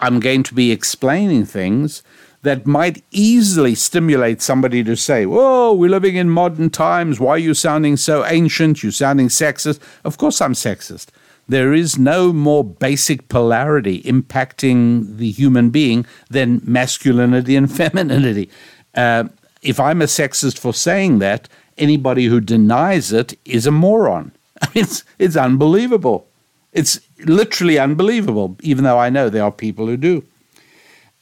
[0.00, 2.02] I'm going to be explaining things
[2.44, 7.18] that might easily stimulate somebody to say, Whoa, we're living in modern times.
[7.18, 8.82] Why are you sounding so ancient?
[8.82, 9.80] You're sounding sexist.
[10.04, 11.08] Of course, I'm sexist.
[11.48, 18.50] There is no more basic polarity impacting the human being than masculinity and femininity.
[18.94, 19.24] Uh,
[19.62, 24.32] if I'm a sexist for saying that, anybody who denies it is a moron.
[24.74, 26.28] it's, it's unbelievable.
[26.74, 30.24] It's literally unbelievable, even though I know there are people who do.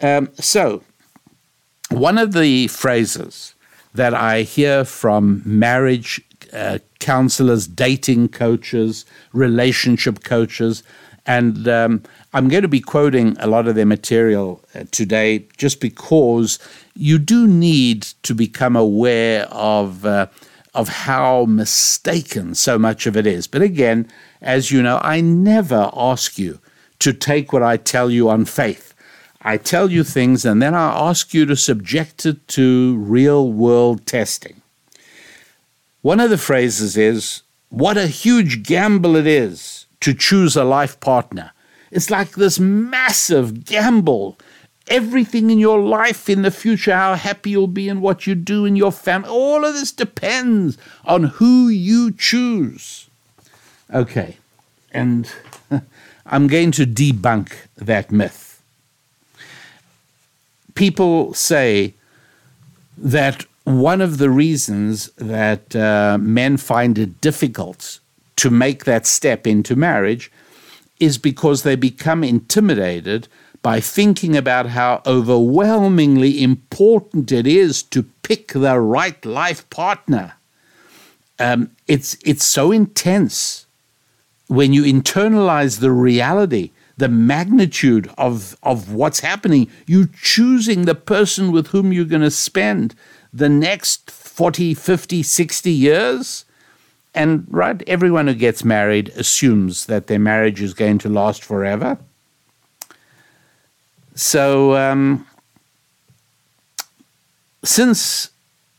[0.00, 0.82] Um, so,
[1.92, 3.54] one of the phrases
[3.94, 6.20] that I hear from marriage
[6.52, 10.82] uh, counselors, dating coaches, relationship coaches,
[11.26, 12.02] and um,
[12.32, 16.58] I'm going to be quoting a lot of their material uh, today just because
[16.94, 20.04] you do need to become aware of.
[20.04, 20.26] Uh,
[20.74, 23.46] of how mistaken so much of it is.
[23.46, 24.08] But again,
[24.40, 26.60] as you know, I never ask you
[27.00, 28.91] to take what I tell you on faith.
[29.44, 34.06] I tell you things and then I ask you to subject it to real world
[34.06, 34.62] testing.
[36.00, 41.00] One of the phrases is, What a huge gamble it is to choose a life
[41.00, 41.50] partner.
[41.90, 44.38] It's like this massive gamble.
[44.88, 48.64] Everything in your life in the future, how happy you'll be and what you do
[48.64, 53.08] in your family, all of this depends on who you choose.
[53.92, 54.36] Okay,
[54.92, 55.32] and
[56.26, 58.51] I'm going to debunk that myth
[60.74, 61.94] people say
[62.96, 68.00] that one of the reasons that uh, men find it difficult
[68.36, 70.30] to make that step into marriage
[70.98, 73.28] is because they become intimidated
[73.62, 80.34] by thinking about how overwhelmingly important it is to pick the right life partner.
[81.38, 83.66] Um, it's, it's so intense
[84.48, 89.70] when you internalize the reality, the magnitude of, of what's happening.
[89.86, 92.94] You choosing the person with whom you're going to spend
[93.32, 96.44] the next 40, 50, 60 years.
[97.14, 101.98] And right, everyone who gets married assumes that their marriage is going to last forever.
[104.14, 105.26] So, um,
[107.64, 108.30] since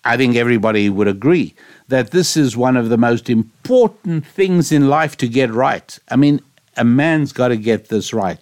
[0.04, 1.56] I think everybody would agree
[1.88, 6.16] that this is one of the most important things in life to get right, I
[6.16, 6.42] mean,
[6.78, 8.40] a man's got to get this right.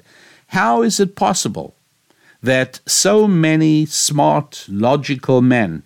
[0.47, 1.75] How is it possible
[2.43, 5.83] that so many smart, logical men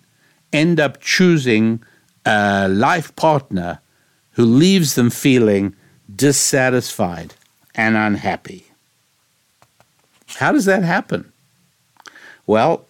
[0.52, 1.82] end up choosing
[2.24, 3.80] a life partner
[4.32, 5.74] who leaves them feeling
[6.14, 7.34] dissatisfied
[7.74, 8.66] and unhappy?
[10.36, 11.32] How does that happen?
[12.46, 12.86] Well,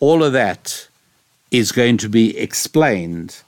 [0.00, 0.88] all of that
[1.50, 3.42] is going to be explained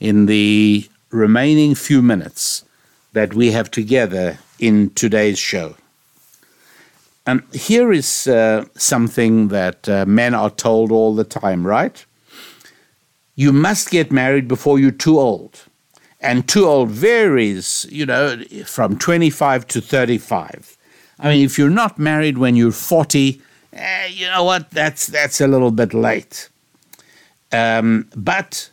[0.00, 2.64] in the remaining few minutes
[3.12, 5.74] that we have together in today's show.
[7.26, 12.04] And here is uh, something that uh, men are told all the time, right?
[13.34, 15.64] You must get married before you're too old.
[16.20, 20.76] And too old varies, you know, from 25 to 35.
[21.20, 23.40] I mean, if you're not married when you're 40,
[23.72, 24.70] eh, you know what?
[24.70, 26.48] That's that's a little bit late.
[27.52, 28.70] Um, but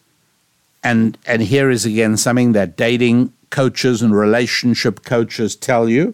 [0.84, 6.14] and and here is again something that dating coaches and relationship coaches tell you.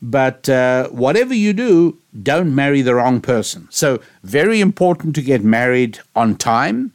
[0.00, 3.68] But uh, whatever you do, don't marry the wrong person.
[3.70, 6.92] So very important to get married on time.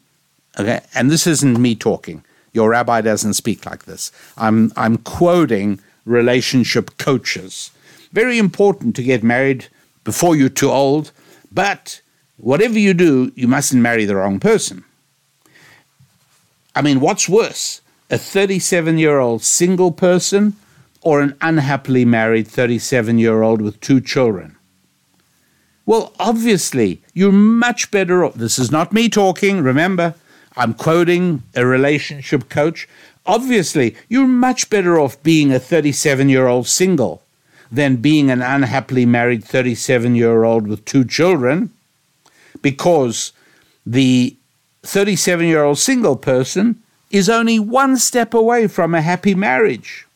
[0.59, 2.23] Okay, and this isn't me talking.
[2.51, 4.11] Your rabbi doesn't speak like this.
[4.37, 7.71] I'm I'm quoting relationship coaches
[8.11, 9.67] very important to get married
[10.03, 11.11] before you're too old,
[11.51, 12.01] but
[12.37, 14.83] whatever you do, you mustn't marry the wrong person.
[16.75, 20.53] I mean, what's worse, a 37 year old single person
[21.01, 24.55] or an unhappily married 37 year old with two children?
[25.85, 28.33] Well, obviously, you're much better off.
[28.33, 30.15] This is not me talking, remember,
[30.57, 32.89] I'm quoting a relationship coach.
[33.25, 37.21] Obviously, you're much better off being a 37 year old single
[37.71, 41.69] than being an unhappily married 37 year old with two children
[42.61, 43.33] because
[43.85, 44.35] the
[44.83, 50.07] 37 year old single person is only one step away from a happy marriage.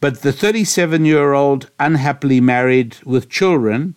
[0.00, 3.94] But the 37 year old unhappily married with children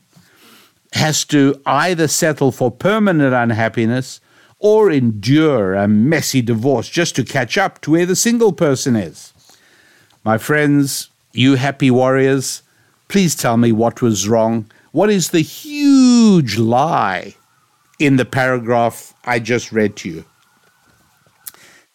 [0.93, 4.19] has to either settle for permanent unhappiness
[4.59, 9.34] or endure a messy divorce just to catch up to where the single person is.
[10.23, 12.61] My friends, you happy warriors,
[13.11, 14.71] Please tell me what was wrong.
[14.93, 17.36] What is the huge lie
[17.99, 20.25] in the paragraph I just read to you?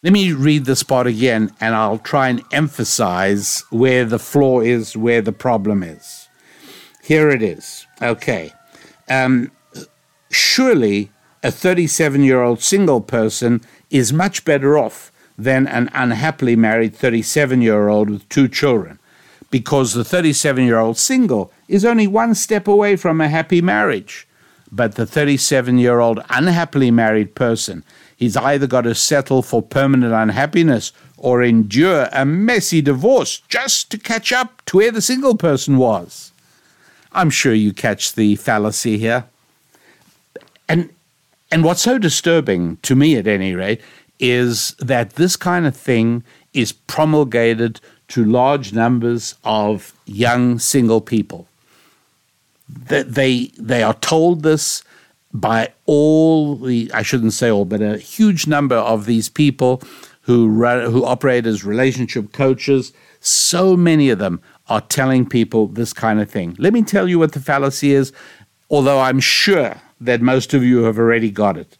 [0.03, 4.95] Let me read this part again and I'll try and emphasize where the flaw is,
[4.95, 6.27] where the problem is.
[7.03, 7.87] Here it is.
[7.99, 8.53] Okay.
[9.09, 9.51] Um,
[10.29, 11.09] surely
[11.41, 17.63] a 37 year old single person is much better off than an unhappily married 37
[17.63, 18.99] year old with two children
[19.49, 24.27] because the 37 year old single is only one step away from a happy marriage.
[24.71, 27.83] But the 37 year old unhappily married person,
[28.17, 33.97] he's either got to settle for permanent unhappiness or endure a messy divorce just to
[33.97, 36.31] catch up to where the single person was.
[37.13, 39.25] I'm sure you catch the fallacy here.
[40.67, 40.89] And,
[41.51, 43.81] and what's so disturbing, to me at any rate,
[44.19, 51.47] is that this kind of thing is promulgated to large numbers of young single people.
[52.67, 54.83] That they they are told this
[55.33, 59.81] by all the I shouldn't say all, but a huge number of these people
[60.21, 62.93] who who operate as relationship coaches.
[63.19, 66.55] So many of them are telling people this kind of thing.
[66.59, 68.13] Let me tell you what the fallacy is,
[68.69, 71.77] although I'm sure that most of you have already got it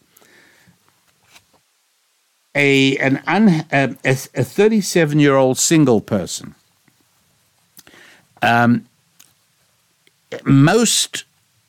[2.58, 6.54] a an un, a, a 37 year old single person.
[8.42, 8.86] Um,
[10.44, 11.24] most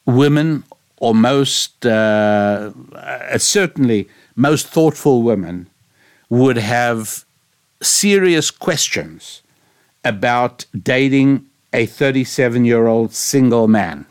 [0.05, 0.63] women,
[0.99, 5.67] or most uh, uh, certainly most thoughtful women,
[6.29, 7.25] would have
[7.81, 9.41] serious questions
[10.03, 14.05] about dating a 37 year old single man.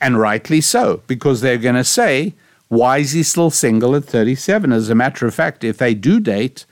[0.00, 2.34] And rightly so, because they're going to say,
[2.68, 4.72] Why is he still single at 37?
[4.72, 6.64] As a matter of fact, if they do date,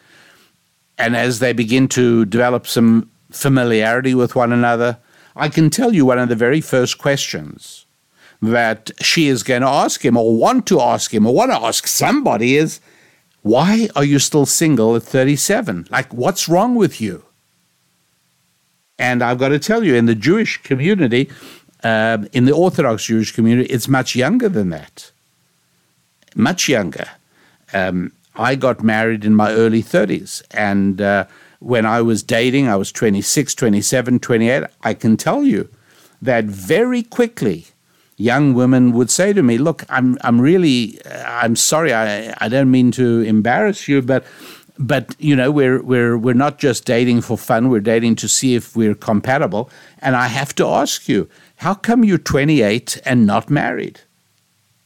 [0.98, 4.98] and as they begin to develop some familiarity with one another,
[5.36, 7.86] I can tell you one of the very first questions
[8.42, 11.60] that she is going to ask him, or want to ask him, or want to
[11.60, 12.80] ask somebody is,
[13.42, 15.88] Why are you still single at 37?
[15.90, 17.24] Like, what's wrong with you?
[18.98, 21.30] And I've got to tell you, in the Jewish community,
[21.82, 25.10] um, in the Orthodox Jewish community, it's much younger than that.
[26.34, 27.08] Much younger.
[27.72, 30.42] Um, I got married in my early 30s.
[30.50, 31.26] And uh,
[31.58, 34.64] when I was dating, I was 26, 27, 28.
[34.82, 35.68] I can tell you
[36.22, 37.66] that very quickly,
[38.20, 42.70] young women would say to me, Look, I'm, I'm really, I'm sorry, I, I don't
[42.70, 44.24] mean to embarrass you, but
[44.78, 47.68] but you know we're we're we're not just dating for fun.
[47.68, 49.68] We're dating to see if we're compatible.
[50.00, 54.00] And i have to ask you how come you're 28 and not married?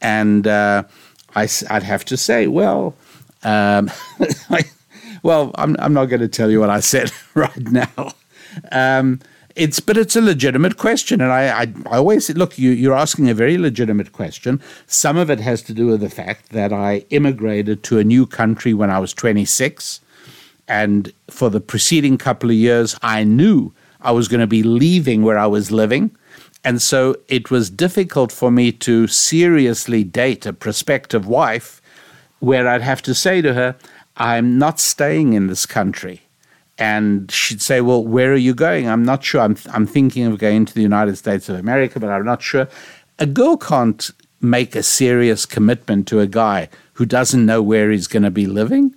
[0.01, 0.83] And uh,
[1.37, 2.97] I, would have to say well
[3.45, 3.91] um,
[5.23, 8.15] well I'm, I'm not going to tell you what i said right now.
[8.73, 9.21] Um,
[9.57, 12.95] it's but it's a legitimate question, and I, I, I always say, look, you, you're
[12.95, 14.61] asking a very legitimate question.
[14.87, 18.27] Some of it has to do with the fact that I immigrated to a new
[18.27, 20.01] country when I was 26,
[20.67, 25.23] and for the preceding couple of years, I knew I was going to be leaving
[25.23, 26.11] where I was living.
[26.65, 31.83] And so it was difficult for me to seriously date a prospective wife
[32.39, 33.77] where I'd have to say to her,
[34.17, 36.24] I'm not staying in this country
[36.79, 39.41] and she'd say, "Well, where are you going?" I'm not sure.
[39.41, 42.69] I'm I'm thinking of going to the United States of America, but I'm not sure.
[43.19, 44.11] A girl can't
[44.41, 48.47] make a serious commitment to a guy who doesn't know where he's going to be
[48.47, 48.95] living.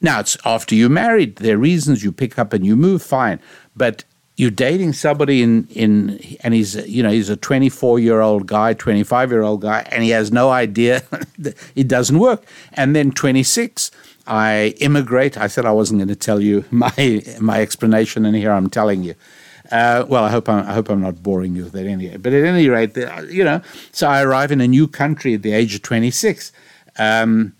[0.00, 1.36] Now, it's after you're married.
[1.36, 3.40] There are reasons you pick up and you move, fine.
[3.76, 4.04] But
[4.40, 8.72] you're dating somebody in, in and he's you know he's a 24 year old guy
[8.72, 11.02] 25 year old guy and he has no idea
[11.74, 12.42] it doesn't work
[12.72, 13.90] and then 26
[14.30, 15.36] I immigrate.
[15.36, 19.02] I said I wasn't going to tell you my my explanation, and here I'm telling
[19.02, 19.14] you.
[19.70, 22.16] Uh, well, I hope I'm, I hope I'm not boring you with that anyway.
[22.16, 22.96] But at any rate,
[23.28, 23.60] you know,
[23.92, 26.50] so I arrive in a new country at the age of 26.
[26.98, 27.52] Um,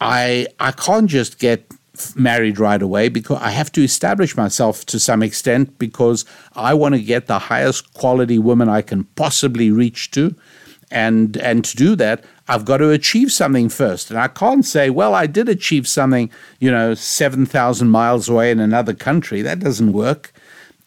[0.00, 1.66] I I can't just get
[2.14, 6.94] married right away because I have to establish myself to some extent because I want
[6.94, 10.34] to get the highest quality woman I can possibly reach to
[10.90, 14.10] and and to do that I've got to achieve something first.
[14.10, 16.28] And I can't say, well, I did achieve something,
[16.58, 19.40] you know, 7,000 miles away in another country.
[19.40, 20.32] That doesn't work.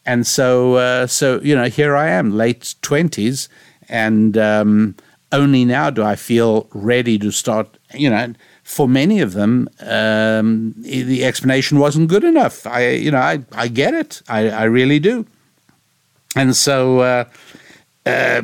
[0.06, 3.48] And so, uh, so you know, here I am, late 20s,
[3.88, 4.96] and um,
[5.32, 8.34] only now do I feel ready to start, you know,
[8.64, 12.68] for many of them, um, the explanation wasn't good enough.
[12.68, 14.22] I, you know, I, I get it.
[14.28, 15.26] I, I really do.
[16.36, 17.26] And so, uh,
[18.06, 18.42] uh,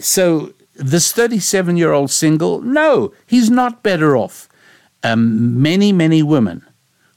[0.00, 4.48] so this 37 year old single, no, he's not better off.
[5.02, 6.64] Um, many, many women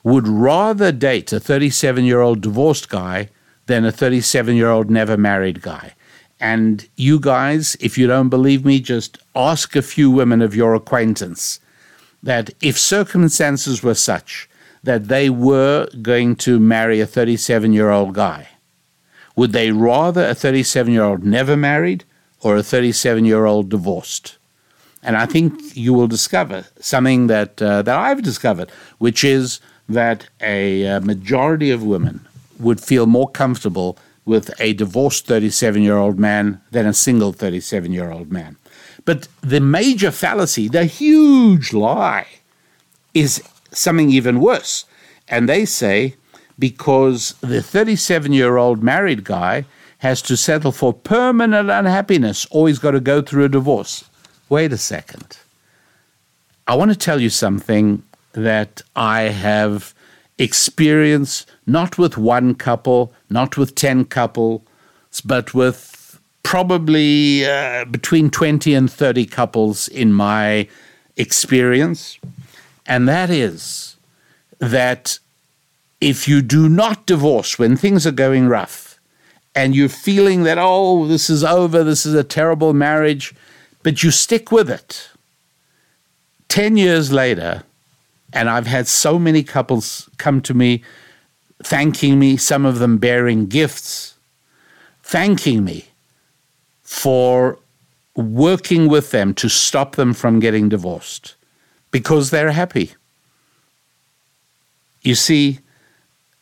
[0.04, 3.30] would rather date a 37 year old divorced guy
[3.66, 5.96] than a 37 year old never married guy.
[6.40, 10.76] And you guys, if you don't believe me, just ask a few women of your
[10.76, 11.60] acquaintance
[12.22, 14.50] that if circumstances were such
[14.84, 18.48] that they were going to marry a 37 year old guy,
[19.36, 22.04] would they rather a 37 year old never married
[22.46, 24.38] or a 37 year old divorced.
[25.02, 28.70] And I think you will discover something that, uh, that I've discovered,
[29.00, 32.28] which is that a uh, majority of women
[32.60, 37.92] would feel more comfortable with a divorced 37 year old man than a single 37
[37.92, 38.58] year old man.
[39.06, 42.28] But the major fallacy, the huge lie,
[43.16, 43.42] is
[43.72, 44.86] something even worse.
[45.28, 46.14] And they say
[46.60, 49.66] because the 37 year old married guy
[50.06, 54.06] has to settle for permanent unhappiness or he's got to go through a divorce.
[54.50, 55.40] Wait a second.
[56.68, 58.04] I want to tell you something
[58.34, 59.96] that I have
[60.38, 64.62] experienced not with one couple, not with 10 couples,
[65.26, 70.68] but with probably uh, between 20 and 30 couples in my
[71.18, 72.20] experience.
[72.86, 73.96] And that is
[74.60, 75.18] that
[76.00, 78.85] if you do not divorce when things are going rough,
[79.56, 83.34] and you're feeling that, oh, this is over, this is a terrible marriage,
[83.84, 85.10] but you stick with it.
[86.50, 87.64] 10 years later,
[88.34, 90.84] and I've had so many couples come to me
[91.64, 94.16] thanking me, some of them bearing gifts,
[95.02, 95.86] thanking me
[96.84, 97.58] for
[98.16, 101.36] working with them to stop them from getting divorced
[101.92, 102.92] because they're happy.
[105.02, 105.60] You see,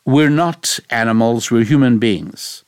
[0.04, 2.63] we're not animals, we're human beings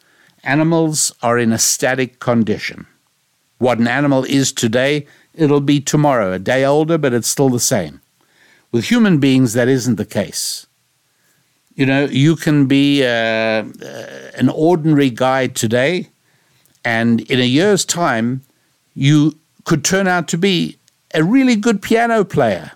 [0.47, 2.87] animals are in a static condition.
[3.59, 7.61] What an animal is today it'll be tomorrow, a day older, but it's still the
[7.61, 8.01] same.
[8.73, 10.67] With human beings, that isn't the case.
[11.75, 13.65] You know, you can be uh, uh,
[14.35, 16.09] an ordinary guy today,
[16.85, 18.43] and in a year's time,
[18.95, 20.79] you could turn out to be
[21.13, 22.73] a really good piano player.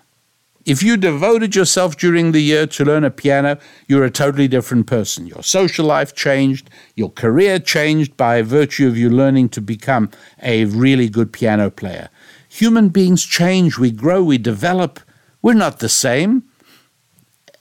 [0.70, 3.58] If you devoted yourself during the year to learn a piano,
[3.88, 5.26] you're a totally different person.
[5.26, 10.12] Your social life changed, your career changed by virtue of you learning to become
[10.44, 12.08] a really good piano player.
[12.48, 15.00] Human beings change, we grow, we develop.
[15.42, 16.44] We're not the same.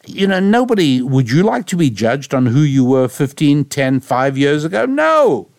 [0.05, 4.01] You know, nobody, would you like to be judged on who you were 15, 10,
[4.01, 4.85] 5 years ago?
[4.85, 5.49] No,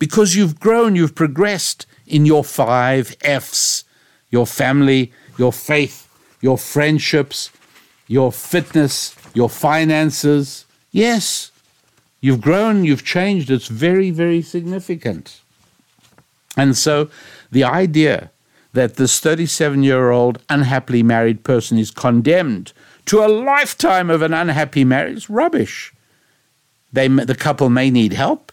[0.00, 3.84] because you've grown, you've progressed in your five F's
[4.28, 6.05] your family, your faith
[6.46, 7.50] your friendships,
[8.06, 10.64] your fitness, your finances.
[10.92, 11.50] Yes,
[12.20, 13.50] you've grown, you've changed.
[13.50, 15.40] It's very, very significant.
[16.56, 17.10] And so
[17.50, 18.30] the idea
[18.74, 22.72] that this 37 year old unhappily married person is condemned
[23.06, 25.92] to a lifetime of an unhappy marriage is rubbish.
[26.92, 28.52] They, the couple may need help,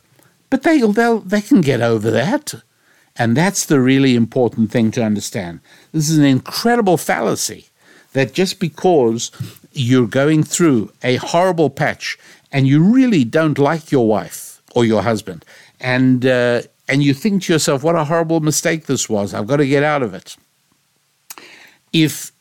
[0.50, 2.56] but they, they'll, they can get over that.
[3.16, 5.60] And that's the really important thing to understand.
[5.92, 7.68] This is an incredible fallacy
[8.14, 9.32] that just because
[9.74, 12.18] you're going through a horrible patch
[12.52, 15.44] and you really don't like your wife or your husband,
[15.80, 19.34] and uh, and you think to yourself, "What a horrible mistake this was!
[19.34, 20.38] I've got to get out of it."
[21.92, 22.32] If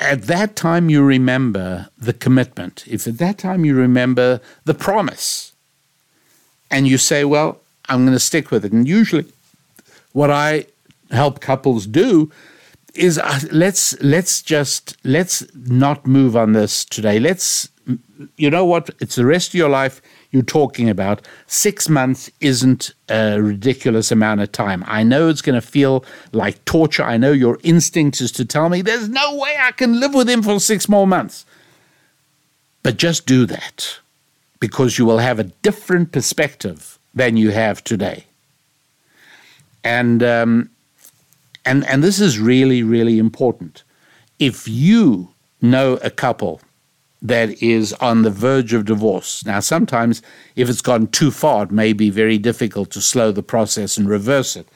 [0.00, 5.52] at that time you remember the commitment, if at that time you remember the promise,
[6.70, 9.26] and you say, "Well, I'm going to stick with it," and usually,
[10.12, 10.66] what I
[11.10, 12.30] help couples do
[12.94, 17.18] is uh, let's let's just let's not move on this today.
[17.18, 17.68] Let's
[18.36, 18.90] you know what?
[19.00, 21.26] It's the rest of your life you're talking about.
[21.46, 24.84] Six months isn't a ridiculous amount of time.
[24.86, 27.02] I know it's going to feel like torture.
[27.02, 30.28] I know your instinct is to tell me there's no way I can live with
[30.28, 31.46] him for six more months.
[32.82, 33.98] But just do that
[34.60, 38.26] because you will have a different perspective than you have today.
[39.82, 40.70] And um,
[41.68, 43.84] and, and this is really, really important.
[44.38, 46.62] If you know a couple
[47.20, 50.22] that is on the verge of divorce, now sometimes
[50.56, 54.08] if it's gone too far, it may be very difficult to slow the process and
[54.08, 54.66] reverse it.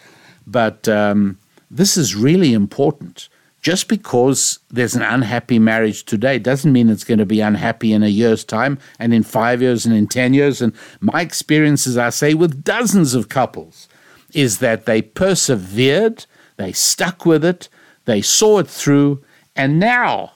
[0.47, 1.38] But um,
[1.70, 3.30] this is really important.
[3.62, 8.03] Just because there's an unhappy marriage today doesn't mean it's going to be unhappy in
[8.03, 10.61] a year's time and in five years and in 10 years.
[10.61, 13.88] And my experience, as I say, with dozens of couples
[14.34, 16.26] is that they persevered
[16.57, 17.69] they stuck with it,
[18.05, 19.23] they saw it through,
[19.57, 20.33] and now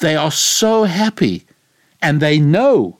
[0.00, 1.44] they are so happy
[2.00, 2.98] and they know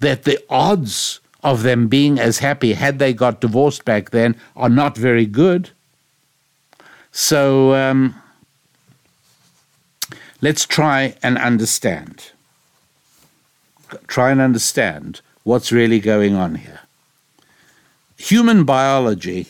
[0.00, 4.68] that the odds of them being as happy had they got divorced back then are
[4.68, 5.70] not very good.
[7.12, 8.14] So um,
[10.40, 12.30] let's try and understand.
[14.06, 16.80] Try and understand what's really going on here.
[18.16, 19.48] Human biology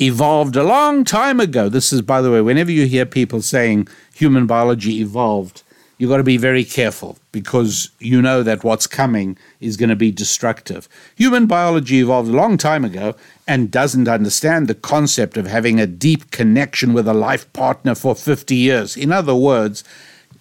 [0.00, 1.68] evolved a long time ago.
[1.68, 5.62] This is, by the way, whenever you hear people saying human biology evolved,
[5.98, 9.96] you've got to be very careful because you know that what's coming is going to
[9.96, 10.88] be destructive.
[11.16, 15.86] Human biology evolved a long time ago and doesn't understand the concept of having a
[15.86, 18.96] deep connection with a life partner for 50 years.
[18.96, 19.82] In other words,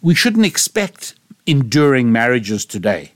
[0.02, 1.16] we shouldn't expect
[1.48, 3.14] enduring marriages today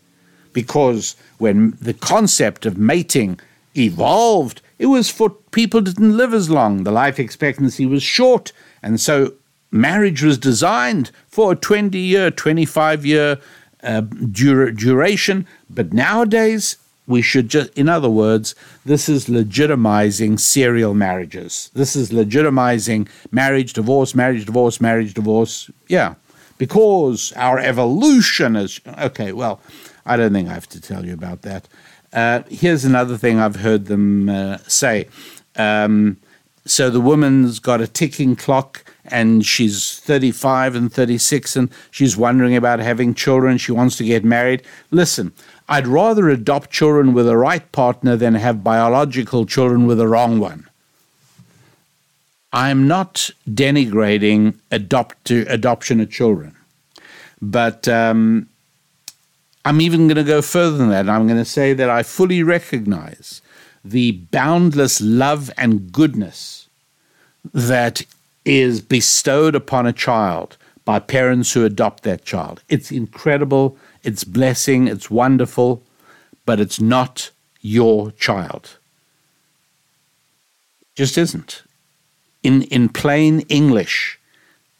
[0.54, 3.40] because when the concept of mating
[3.76, 6.84] evolved, it was for people didn't live as long.
[6.84, 8.52] The life expectancy was short.
[8.82, 9.34] And so
[9.72, 13.40] marriage was designed for a 20 year, 25 year
[13.84, 15.46] uh, dura- duration.
[15.70, 16.78] But nowadays,
[17.08, 21.70] we should just, in other words, this is legitimizing serial marriages.
[21.74, 25.70] This is legitimizing marriage, divorce, marriage, divorce, marriage, divorce.
[25.88, 26.16] Yeah,
[26.58, 28.80] because our evolution is.
[29.00, 29.60] Okay, well,
[30.06, 31.68] I don't think I have to tell you about that.
[32.14, 35.08] Uh, here's another thing I've heard them uh, say.
[35.56, 36.18] Um,
[36.66, 42.56] so the woman's got a ticking clock and she's 35 and 36 and she's wondering
[42.56, 43.58] about having children.
[43.58, 44.62] She wants to get married.
[44.92, 45.34] Listen,
[45.68, 50.40] I'd rather adopt children with the right partner than have biological children with the wrong
[50.40, 50.68] one.
[52.54, 56.56] I'm not denigrating adopt adoption of children,
[57.42, 58.50] but um,
[59.64, 61.08] I'm even going to go further than that.
[61.08, 63.42] I'm going to say that I fully recognize
[63.84, 66.70] the boundless love and goodness
[67.54, 68.04] that
[68.46, 72.62] is bestowed upon a child by parents who adopt that child.
[72.70, 75.84] It's incredible, it's blessing, it's wonderful,
[76.46, 78.78] but it's not your child.
[80.96, 81.64] Just isn't.
[82.44, 84.20] In, in plain English,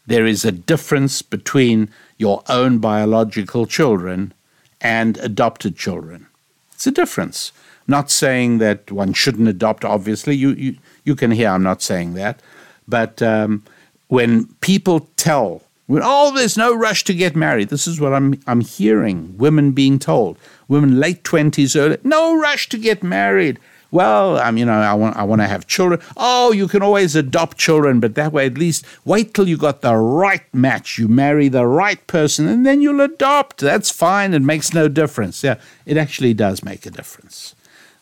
[0.06, 1.88] there is a difference between
[2.18, 4.32] your own biological children
[4.80, 6.26] and adopted children.
[6.72, 7.52] It's a difference.
[7.92, 10.34] Not saying that one shouldn't adopt, obviously.
[10.34, 12.40] You, you, you can hear I'm not saying that.
[12.88, 13.64] But um,
[14.08, 18.40] when people tell, when, oh, there's no rush to get married, this is what I'm,
[18.46, 20.38] I'm hearing women being told,
[20.68, 23.58] women late 20s, early, no rush to get married.
[23.90, 26.00] Well, um, you know, I want I want to have children.
[26.16, 29.82] Oh, you can always adopt children, but that way at least wait till you got
[29.82, 30.96] the right match.
[30.96, 33.58] You marry the right person, and then you'll adopt.
[33.58, 34.32] That's fine.
[34.32, 35.44] It makes no difference.
[35.44, 37.54] Yeah, it actually does make a difference.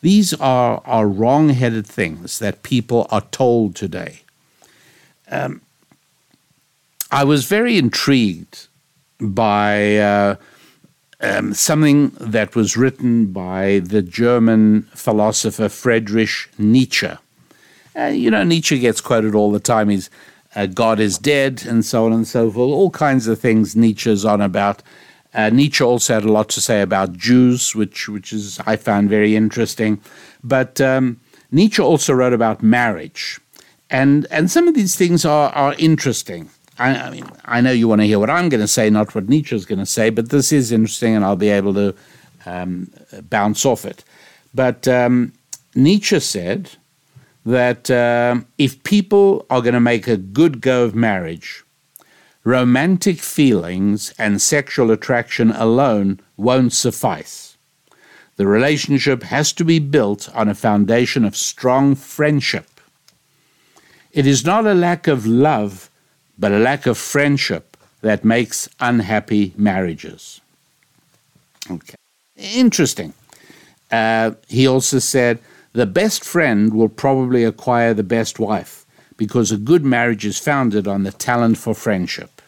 [0.03, 4.23] These are are wrong-headed things that people are told today.
[5.31, 5.61] Um,
[7.11, 8.69] I was very intrigued
[9.21, 9.97] by.
[9.97, 10.37] Uh,
[11.23, 17.11] um, something that was written by the German philosopher Friedrich Nietzsche.
[17.95, 19.91] Uh, you know, Nietzsche gets quoted all the time.
[19.91, 20.09] He's
[20.57, 22.73] uh, God is dead, and so on and so forth.
[22.73, 24.83] All kinds of things Nietzsche's on about.
[25.33, 29.09] Uh, Nietzsche also had a lot to say about Jews, which which is I found
[29.09, 30.01] very interesting.
[30.43, 31.21] But um,
[31.51, 33.41] Nietzsche also wrote about marriage,
[33.89, 36.51] and and some of these things are are interesting.
[36.79, 39.15] I, I mean, I know you want to hear what I'm going to say, not
[39.15, 41.95] what Nietzsche is going to say, but this is interesting, and I'll be able to
[42.47, 42.91] um,
[43.29, 44.03] bounce off it.
[44.55, 45.33] But um,
[45.75, 46.71] Nietzsche said
[47.45, 51.65] that uh, if people are going to make a good go of marriage,
[52.45, 57.57] romantic feelings and sexual attraction alone won't suffice.
[58.37, 62.81] The relationship has to be built on a foundation of strong friendship.
[64.13, 65.91] It is not a lack of love
[66.41, 70.41] but a lack of friendship that makes unhappy marriages.
[71.71, 71.97] Okay.
[72.37, 73.13] Interesting.
[73.93, 75.39] Uh, he also said
[75.75, 78.80] the best friend will probably acquire the best wife
[79.21, 82.41] because a good marriage is founded on the talent for friendship.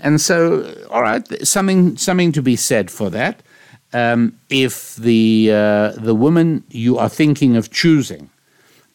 [0.00, 3.40] And so, all right, something something to be said for that.
[3.92, 8.30] Um, if the uh, the woman you are thinking of choosing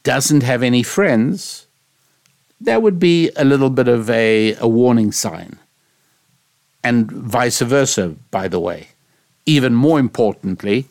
[0.03, 1.65] doesn't have any friends,
[2.59, 5.57] that would be a little bit of a, a warning sign.
[6.83, 8.89] And vice versa, by the way.
[9.45, 10.87] Even more importantly,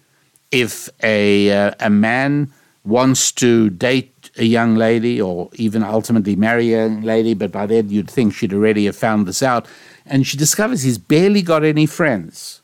[0.51, 2.53] if a, uh, a man
[2.85, 7.67] wants to date a young lady or even ultimately marry a young lady, but by
[7.67, 9.67] then you'd think she'd already have found this out,
[10.07, 12.61] and she discovers he's barely got any friends.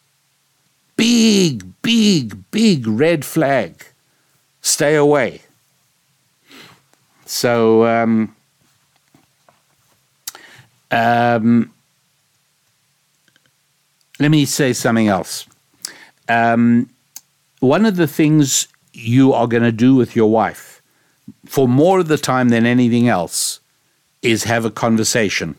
[0.97, 3.85] Big, big, big red flag.
[4.61, 5.41] Stay away.
[7.25, 8.35] So, um,
[10.91, 11.73] um,
[14.19, 15.47] let me say something else.
[16.29, 16.91] Um,
[17.61, 20.70] one of the things you are going to do with your wife
[21.51, 23.59] for more of the time than anything else
[24.23, 25.57] is have a conversation.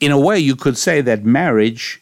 [0.00, 2.00] In a way, you could say that marriage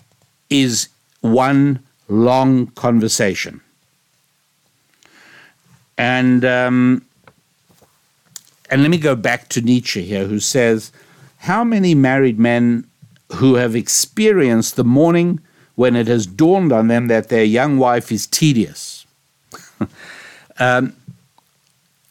[0.50, 0.90] is
[1.22, 3.62] one long conversation.
[5.96, 7.02] And um,
[8.68, 10.92] and let me go back to Nietzsche here, who says
[11.38, 12.86] how many married men
[13.36, 15.40] who have experienced the morning
[15.76, 19.06] when it has dawned on them that their young wife is tedious?
[20.58, 20.94] um,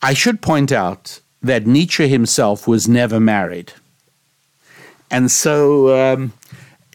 [0.01, 3.73] I should point out that Nietzsche himself was never married.
[5.09, 6.33] And so, um,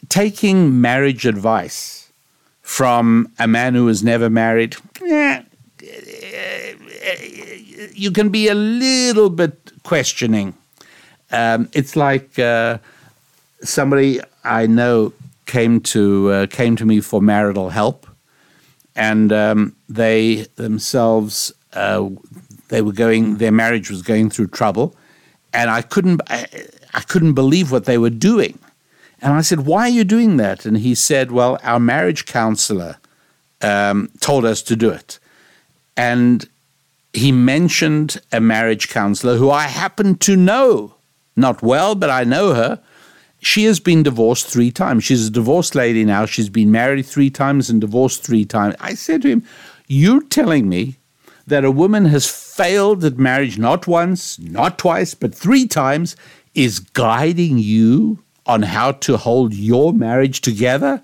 [0.08, 2.10] taking marriage advice
[2.62, 4.76] from a man who was never married,
[5.06, 5.42] eh,
[7.92, 10.54] you can be a little bit questioning
[11.30, 12.78] um, it's like uh,
[13.62, 15.12] somebody I know
[15.46, 18.06] came to uh, came to me for marital help,
[18.94, 22.08] and um, they themselves uh,
[22.68, 24.94] they were going their marriage was going through trouble,
[25.52, 26.46] and I couldn't I,
[26.94, 28.58] I couldn't believe what they were doing,
[29.20, 32.96] and I said, "Why are you doing that?" And he said, "Well, our marriage counselor
[33.62, 35.18] um, told us to do it,"
[35.96, 36.48] and
[37.12, 40.96] he mentioned a marriage counselor who I happen to know
[41.36, 42.80] not well, but I know her.
[43.40, 45.04] She has been divorced three times.
[45.04, 46.24] She's a divorced lady now.
[46.26, 48.74] She's been married three times and divorced three times.
[48.80, 49.44] I said to him,
[49.86, 50.96] You're telling me
[51.46, 56.16] that a woman has failed at marriage not once, not twice, but three times,
[56.54, 61.02] is guiding you on how to hold your marriage together?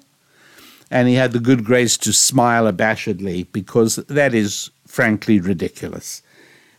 [0.90, 6.22] And he had the good grace to smile abashedly because that is frankly ridiculous.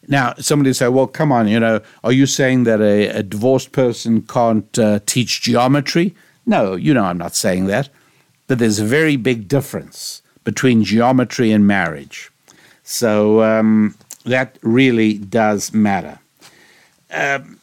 [0.07, 3.71] Now, somebody say, well, come on, you know, are you saying that a, a divorced
[3.71, 6.13] person can't uh, teach geometry?
[6.45, 7.89] No, you know, I'm not saying that.
[8.47, 12.29] But there's a very big difference between geometry and marriage.
[12.83, 16.19] So um, that really does matter.
[17.11, 17.59] Um,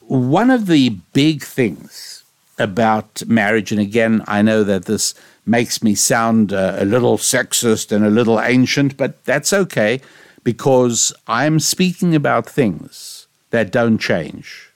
[0.00, 2.24] one of the big things
[2.58, 5.14] about marriage, and again, I know that this
[5.46, 10.00] makes me sound uh, a little sexist and a little ancient, but that's okay
[10.44, 14.70] because I'm speaking about things that don't change.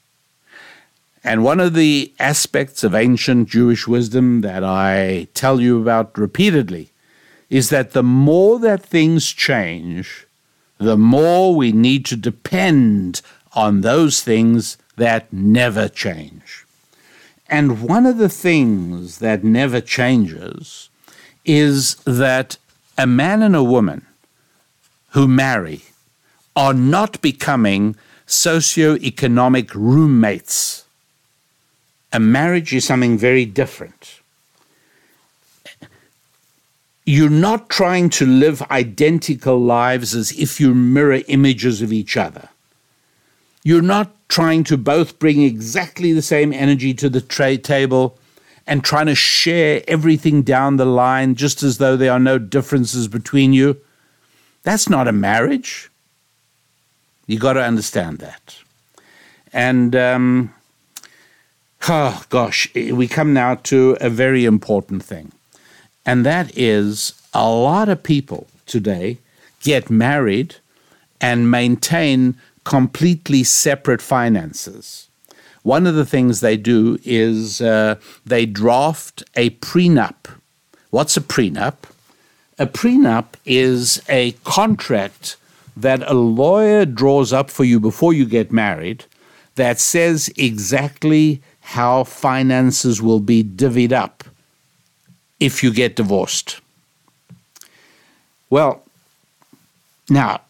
[1.23, 6.91] And one of the aspects of ancient Jewish wisdom that I tell you about repeatedly
[7.55, 10.27] is that the more that things change,
[10.79, 16.67] the more we need to depend on those things that never change.
[17.49, 20.89] And one of the things that never changes
[21.45, 22.57] is that
[22.99, 24.05] a man and a woman
[25.11, 25.83] who marry
[26.57, 27.95] are not becoming
[28.27, 30.87] socio-economic roommates.
[32.13, 34.19] A marriage is something very different.
[37.07, 42.49] You're not trying to live identical lives as if you're mirror images of each other.
[43.63, 48.19] You're not trying to both bring exactly the same energy to the trade table
[48.67, 53.09] and trying to share everything down the line just as though there are no differences
[53.09, 53.77] between you.
[54.63, 55.91] That's not a marriage.
[57.27, 58.57] You got to understand that.
[59.53, 60.55] And, um,
[61.89, 65.33] oh gosh, we come now to a very important thing.
[66.07, 69.19] And that is a lot of people today
[69.61, 70.57] get married
[71.21, 75.09] and maintain completely separate finances.
[75.63, 77.97] One of the things they do is uh,
[78.27, 80.39] they draft a prenup.
[80.91, 81.77] What's a prenup?
[82.59, 85.37] A prenup is a contract
[85.77, 89.07] that a lawyer draws up for you before you get married
[89.57, 94.25] that says exactly how finances will be divvied up
[95.45, 96.61] if you get divorced.
[98.49, 98.83] Well,
[100.09, 100.41] now,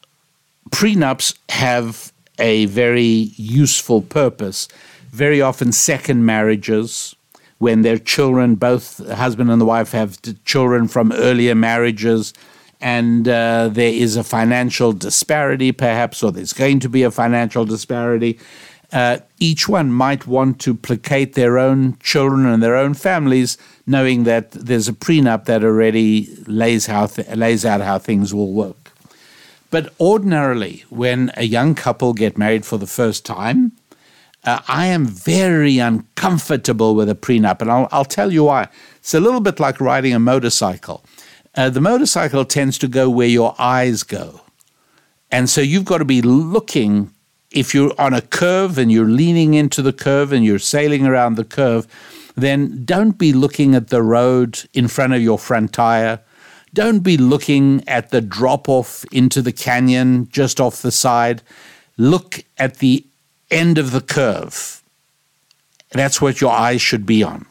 [0.71, 4.69] prenups have a very useful purpose.
[5.11, 7.15] Very often, second marriages,
[7.59, 12.35] when their children, both the husband and the wife, have children from earlier marriages,
[12.81, 17.65] and uh, there is a financial disparity, perhaps, or there's going to be a financial
[17.65, 18.39] disparity.
[18.93, 23.57] Uh, each one might want to placate their own children and their own families,
[23.87, 28.53] knowing that there's a prenup that already lays, how th- lays out how things will
[28.53, 28.93] work.
[29.71, 33.73] But ordinarily, when a young couple get married for the first time,
[34.45, 38.69] uh, I am very uncomfortable with a prenup, and I'll, I'll, tell you why.
[38.97, 41.05] It's a little bit like riding a motorcycle.
[41.55, 44.43] Uh, the motorcycle tends to go where your eyes go.
[45.31, 47.13] And so you've got to be looking,
[47.51, 51.37] if you're on a curve and you're leaning into the curve and you're sailing around
[51.37, 51.87] the curve,
[52.35, 56.21] then don't be looking at the road in front of your front tire.
[56.73, 61.43] Don't be looking at the drop off into the canyon just off the side.
[61.97, 63.05] Look at the
[63.51, 64.83] end of the curve.
[65.91, 67.47] That's what your eyes should be on.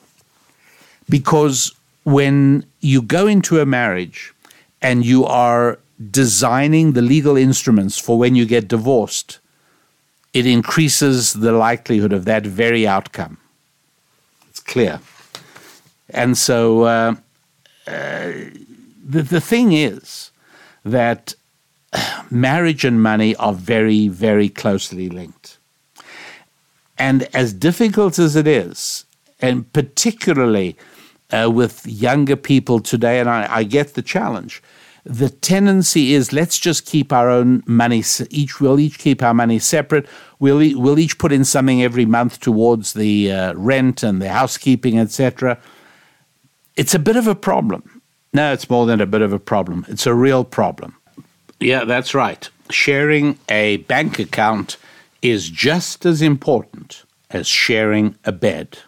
[1.09, 1.73] Because
[2.03, 4.33] when you go into a marriage
[4.81, 5.79] and you are
[6.11, 9.39] designing the legal instruments for when you get divorced,
[10.33, 13.37] it increases the likelihood of that very outcome.
[14.65, 14.99] Clear.
[16.09, 17.15] And so uh,
[17.87, 18.31] uh,
[19.03, 20.31] the, the thing is
[20.85, 21.35] that
[22.29, 25.57] marriage and money are very, very closely linked.
[26.97, 29.05] And as difficult as it is,
[29.41, 30.77] and particularly
[31.31, 34.61] uh, with younger people today, and I, I, get the challenge.
[35.05, 38.03] The tendency is let's just keep our own money.
[38.29, 40.07] Each we'll each keep our money separate.
[40.39, 44.97] We'll we'll each put in something every month towards the uh, rent and the housekeeping,
[44.97, 45.59] etc.
[46.77, 48.01] It's a bit of a problem.
[48.33, 49.85] No, it's more than a bit of a problem.
[49.89, 50.95] It's a real problem.
[51.59, 52.49] Yeah, that's right.
[52.69, 54.77] Sharing a bank account
[55.21, 58.79] is just as important as sharing a bed.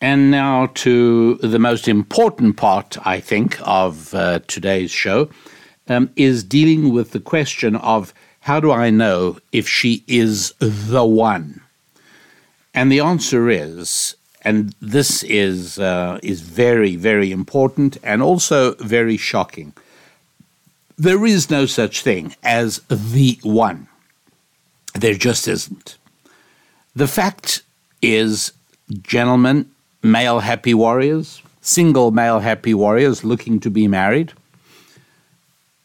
[0.00, 5.28] And now to the most important part, I think, of uh, today's show
[5.88, 11.04] um, is dealing with the question of how do I know if she is the
[11.04, 11.60] one?
[12.74, 19.16] And the answer is, and this is uh, is very very important and also very
[19.16, 19.72] shocking.
[20.96, 23.88] There is no such thing as the one.
[24.94, 25.96] There just isn't.
[26.94, 27.62] The fact
[28.00, 28.52] is,
[29.02, 29.70] gentlemen,
[30.02, 34.32] male happy warriors, single male happy warriors looking to be married.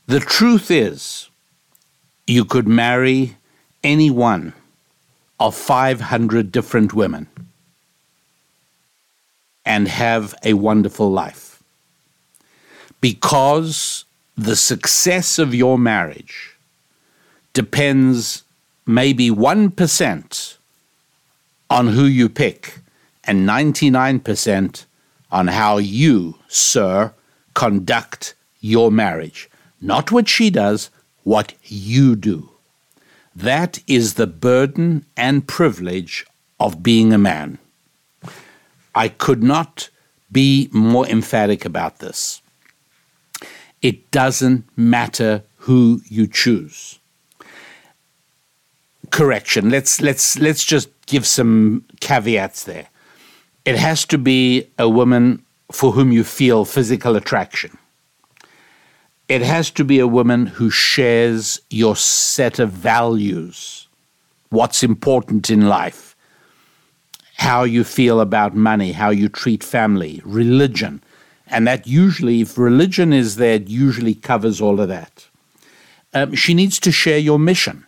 [0.07, 1.30] The truth is,
[2.28, 3.38] you could marry
[3.84, 4.53] any one
[5.39, 7.28] of 500 different women
[9.66, 11.64] and have a wonderful life.
[13.01, 14.05] Because
[14.38, 16.55] the success of your marriage
[17.53, 18.43] depends
[18.86, 20.57] maybe 1%
[21.70, 22.80] on who you pick
[23.26, 24.86] and 99%
[25.32, 27.13] on how you, sir,
[27.53, 29.49] conduct your marriage.
[29.82, 30.89] Not what she does,
[31.24, 32.49] what you do.
[33.36, 36.26] That is the burden and privilege
[36.59, 37.57] of being a man.
[38.95, 39.89] I could not
[40.32, 42.41] be more emphatic about this.
[43.82, 46.99] It doesn't matter who you choose.
[49.09, 49.69] Correction.
[49.69, 52.88] Let's let's let's just give some caveats there.
[53.66, 57.78] It has to be a woman for whom you feel physical attraction.
[59.30, 63.88] It has to be a woman who shares your set of values,
[64.49, 66.16] what's important in life,
[67.38, 71.01] how you feel about money, how you treat family, religion.
[71.47, 75.28] And that usually, if religion is there, it usually covers all of that.
[76.14, 77.86] Um, she needs to share your mission.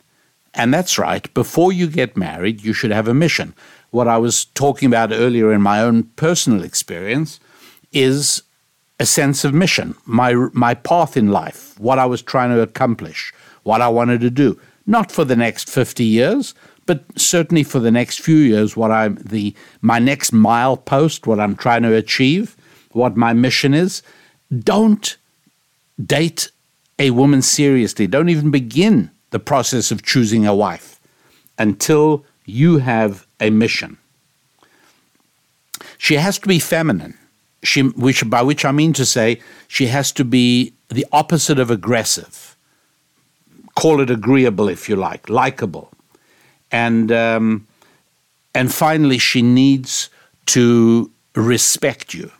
[0.54, 1.32] And that's right.
[1.34, 3.54] Before you get married, you should have a mission.
[3.96, 7.40] What I was talking about earlier in my own personal experience
[7.94, 8.44] is
[9.00, 13.34] a sense of mission, my, my path in life, what I was trying to accomplish,
[13.64, 14.60] what I wanted to do.
[14.86, 16.54] Not for the next 50 years,
[16.86, 21.56] but certainly for the next few years, what I'm the my next milepost, what I'm
[21.56, 22.58] trying to achieve,
[22.92, 24.04] what my mission is.
[24.60, 25.16] Don't
[26.06, 26.52] date
[27.00, 28.08] a woman seriously.
[28.08, 31.00] Don't even begin the process of choosing a wife
[31.58, 33.98] until you have a mission.
[35.98, 37.18] She has to be feminine,
[37.64, 41.72] she, which, by which I mean to say she has to be the opposite of
[41.72, 42.56] aggressive.
[43.76, 45.92] Call it agreeable if you like, likable.
[46.72, 47.68] And, um,
[48.54, 50.10] and finally, she needs
[50.48, 52.32] to respect you.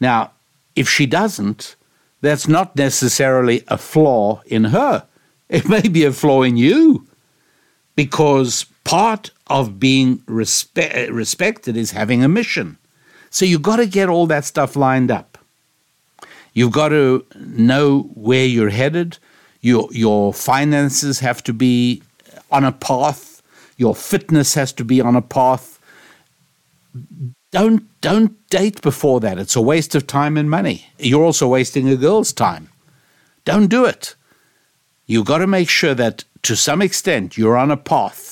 [0.00, 0.32] Now,
[0.74, 1.74] if she doesn't,
[2.20, 5.06] that's not necessarily a flaw in her.
[5.48, 7.06] It may be a flaw in you
[7.94, 12.78] because part of being respe- respected is having a mission.
[13.30, 15.38] So you've got to get all that stuff lined up.
[16.52, 19.18] You've got to know where you're headed.
[19.60, 22.02] Your, your finances have to be
[22.50, 23.42] on a path.
[23.76, 25.78] Your fitness has to be on a path.
[27.50, 29.38] Don't, don't date before that.
[29.38, 30.86] It's a waste of time and money.
[30.98, 32.68] You're also wasting a girl's time.
[33.44, 34.14] Don't do it
[35.06, 38.25] you've got to make sure that to some extent you're on a path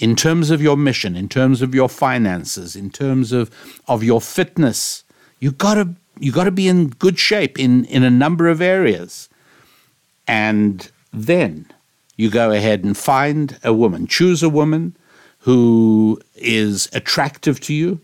[0.00, 3.50] in terms of your mission, in terms of your finances, in terms of,
[3.86, 5.04] of your fitness.
[5.38, 8.60] You've got to you got to be in good shape in, in a number of
[8.60, 9.30] areas.
[10.28, 11.66] And then
[12.16, 14.94] you go ahead and find a woman, choose a woman
[15.38, 18.00] who is attractive to you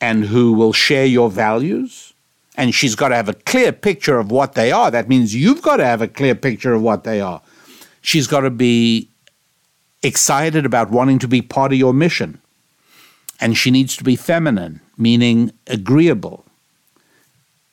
[0.00, 2.10] and who will share your values
[2.56, 4.90] and she's got to have a clear picture of what they are.
[4.90, 7.40] That means you've got to have a clear picture of what they are.
[8.02, 9.08] She's got to be
[10.02, 12.40] excited about wanting to be part of your mission.
[13.40, 16.44] And she needs to be feminine, meaning agreeable.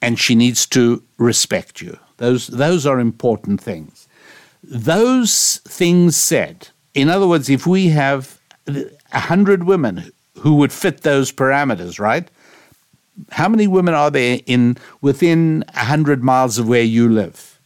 [0.02, 2.00] And she needs to respect you.
[2.18, 4.08] Those, those are important things.
[4.64, 11.02] Those things said, in other words, if we have a hundred women who would fit
[11.02, 12.30] those parameters, right?
[13.32, 17.60] how many women are there in within a hundred miles of where you live?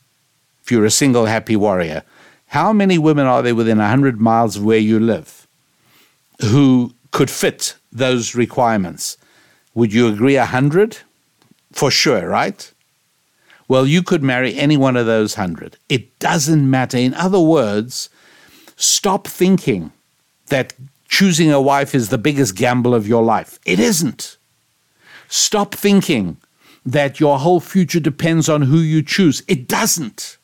[0.64, 2.04] If you're a single happy warrior,
[2.52, 5.48] how many women are there within a hundred miles of where you live
[6.42, 9.16] who could fit those requirements?
[9.74, 10.98] Would you agree a hundred?
[11.72, 12.70] For sure, right?
[13.70, 15.78] Well, you could marry any one of those hundred.
[15.88, 16.98] It doesn't matter.
[16.98, 18.10] In other words,
[18.76, 19.94] stop thinking
[20.48, 20.74] that
[21.08, 23.60] choosing a wife is the biggest gamble of your life.
[23.66, 24.36] It isn't.
[25.30, 26.36] Stop thinking
[26.86, 29.42] that your whole future depends on who you choose.
[29.48, 30.36] It doesn't.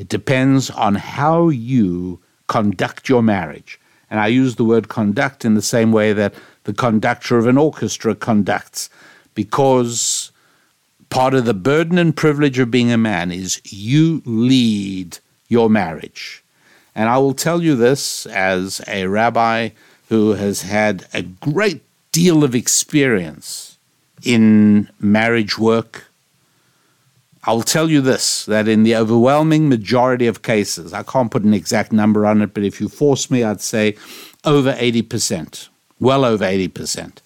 [0.00, 3.78] It depends on how you conduct your marriage.
[4.10, 6.32] And I use the word conduct in the same way that
[6.64, 8.88] the conductor of an orchestra conducts,
[9.34, 10.32] because
[11.10, 16.42] part of the burden and privilege of being a man is you lead your marriage.
[16.94, 19.68] And I will tell you this as a rabbi
[20.08, 23.76] who has had a great deal of experience
[24.22, 26.06] in marriage work.
[27.44, 31.54] I'll tell you this that in the overwhelming majority of cases, I can't put an
[31.54, 33.96] exact number on it, but if you force me, I'd say
[34.44, 35.68] over 80%,
[35.98, 37.18] well over 80%.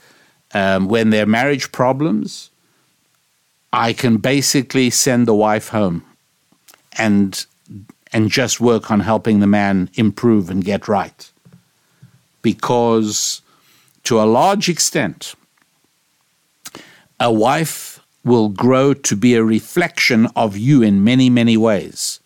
[0.52, 2.50] Um, when there are marriage problems,
[3.72, 6.04] I can basically send the wife home
[6.96, 7.44] and
[8.12, 11.28] and just work on helping the man improve and get right.
[12.42, 13.42] Because
[14.04, 15.34] to a large extent,
[17.18, 17.93] a wife
[18.24, 22.20] will grow to be a reflection of you in many, many ways.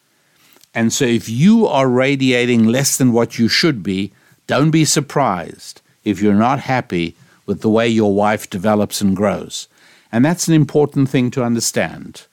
[0.75, 4.13] And so if you are radiating less than what you should be,
[4.47, 9.69] don't be surprised if you're not happy with the way your wife develops and grows.
[10.13, 12.27] And that's an important thing to understand.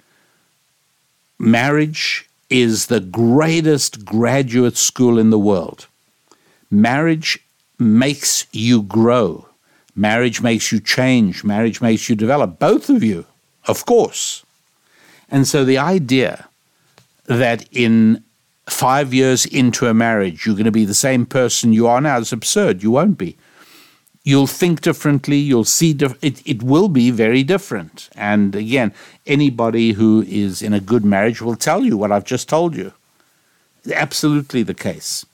[1.39, 5.87] Marriage is the greatest graduate school in the world.
[6.69, 7.39] Marriage
[7.79, 9.47] makes you grow.
[9.95, 11.43] Marriage makes you change.
[11.43, 12.59] Marriage makes you develop.
[12.59, 13.25] Both of you,
[13.67, 14.43] of course.
[15.29, 16.47] And so the idea
[17.25, 18.23] that in
[18.67, 22.17] five years into a marriage you're going to be the same person you are now
[22.19, 22.83] is absurd.
[22.83, 23.37] You won't be.
[24.23, 25.37] You'll think differently.
[25.37, 26.41] You'll see dif- it.
[26.47, 28.09] It will be very different.
[28.15, 28.91] And again,
[29.27, 32.91] anybody who is in a good marriage will tell you what I've just told you.
[33.93, 35.27] Absolutely the case.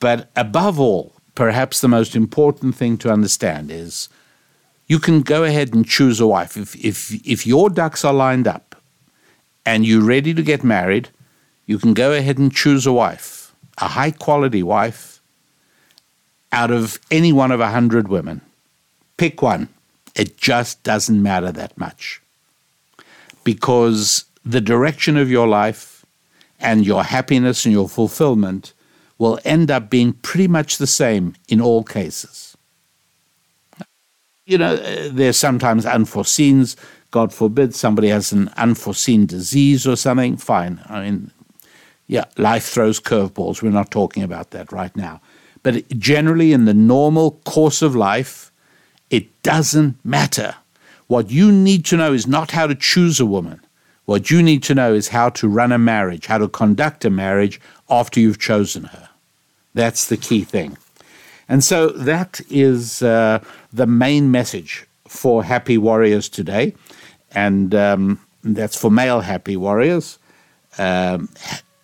[0.00, 4.08] But above all, perhaps the most important thing to understand is
[4.90, 6.56] you can go ahead and choose a wife.
[6.56, 8.74] If, if, if your ducks are lined up
[9.64, 11.10] and you're ready to get married,
[11.64, 15.20] you can go ahead and choose a wife, a high quality wife,
[16.50, 18.40] out of any one of a hundred women.
[19.16, 19.68] Pick one.
[20.16, 22.20] It just doesn't matter that much.
[23.44, 26.04] Because the direction of your life
[26.58, 28.72] and your happiness and your fulfillment
[29.18, 32.49] will end up being pretty much the same in all cases.
[34.50, 34.74] You know,
[35.10, 36.74] there's sometimes unforeseens.
[37.12, 40.36] God forbid somebody has an unforeseen disease or something.
[40.36, 40.80] Fine.
[40.88, 41.30] I mean,
[42.08, 43.62] yeah, life throws curveballs.
[43.62, 45.20] We're not talking about that right now.
[45.62, 48.50] But generally, in the normal course of life,
[49.08, 50.56] it doesn't matter.
[51.06, 53.60] What you need to know is not how to choose a woman.
[54.06, 57.10] What you need to know is how to run a marriage, how to conduct a
[57.10, 59.10] marriage after you've chosen her.
[59.74, 60.76] That's the key thing.
[61.50, 63.42] And so that is uh,
[63.72, 66.74] the main message for happy warriors today.
[67.32, 70.20] And um, that's for male happy warriors.
[70.78, 71.28] Um,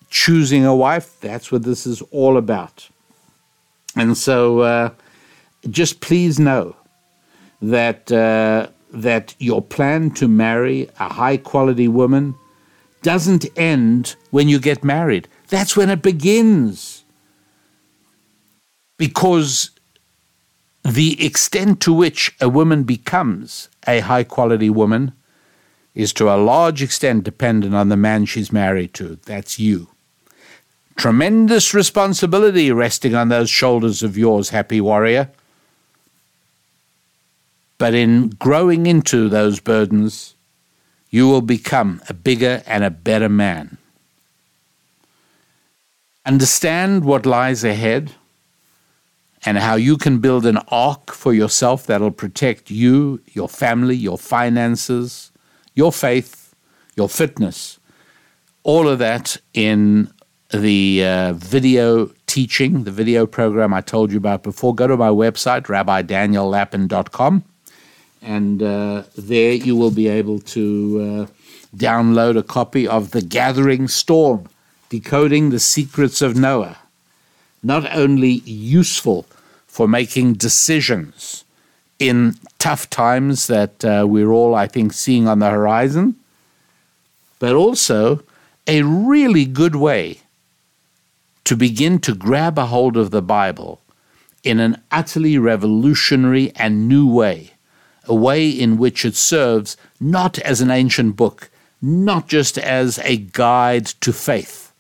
[0.09, 2.89] choosing a wife, that's what this is all about.
[3.97, 4.91] And so uh,
[5.69, 6.77] just please know
[7.61, 12.37] that, uh, that your plan to marry a high quality woman
[13.03, 15.27] doesn't end when you get married.
[15.49, 16.96] That's when it begins
[18.97, 19.71] because
[20.85, 25.13] the extent to which a woman becomes a high quality woman
[25.95, 29.19] is to a large extent dependent on the man she's married to.
[29.25, 29.89] That's you.
[30.97, 35.31] Tremendous responsibility resting on those shoulders of yours, happy warrior.
[37.79, 40.35] But in growing into those burdens,
[41.11, 43.79] you will become a bigger and a better man.
[46.25, 48.13] Understand what lies ahead
[49.47, 54.19] and how you can build an ark for yourself that'll protect you, your family, your
[54.19, 55.31] finances,
[55.75, 56.53] your faith,
[56.97, 57.79] your fitness.
[58.65, 60.11] All of that in
[60.51, 64.75] the uh, video teaching, the video program I told you about before.
[64.75, 67.45] Go to my website, rabbidaniellapin.com,
[68.23, 73.87] and uh, there you will be able to uh, download a copy of The Gathering
[73.87, 74.49] Storm
[74.89, 76.79] Decoding the Secrets of Noah.
[77.63, 79.27] Not only useful
[79.77, 81.45] for making decisions
[81.99, 86.17] in tough times that uh, we're all, I think, seeing on the horizon,
[87.39, 88.23] but also
[88.67, 90.21] a really good way
[91.45, 93.83] to begin to grab a hold of the Bible
[94.43, 97.51] in an utterly revolutionary and new way,
[98.07, 101.51] a way in which it serves not as an ancient book,
[101.83, 104.73] not just as a guide to faith,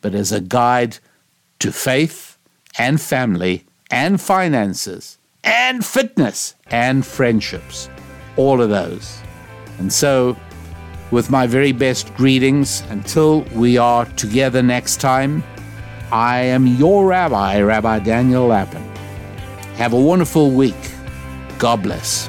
[0.00, 0.98] but as a guide
[1.60, 2.36] to faith
[2.76, 7.88] and family and finances and fitness and friendships.
[8.36, 9.20] All of those.
[9.78, 10.36] And so,
[11.10, 15.44] with my very best greetings, until we are together next time,
[16.10, 18.82] I am your rabbi, Rabbi Daniel Lapin.
[19.76, 20.74] Have a wonderful week.
[21.58, 22.28] God bless.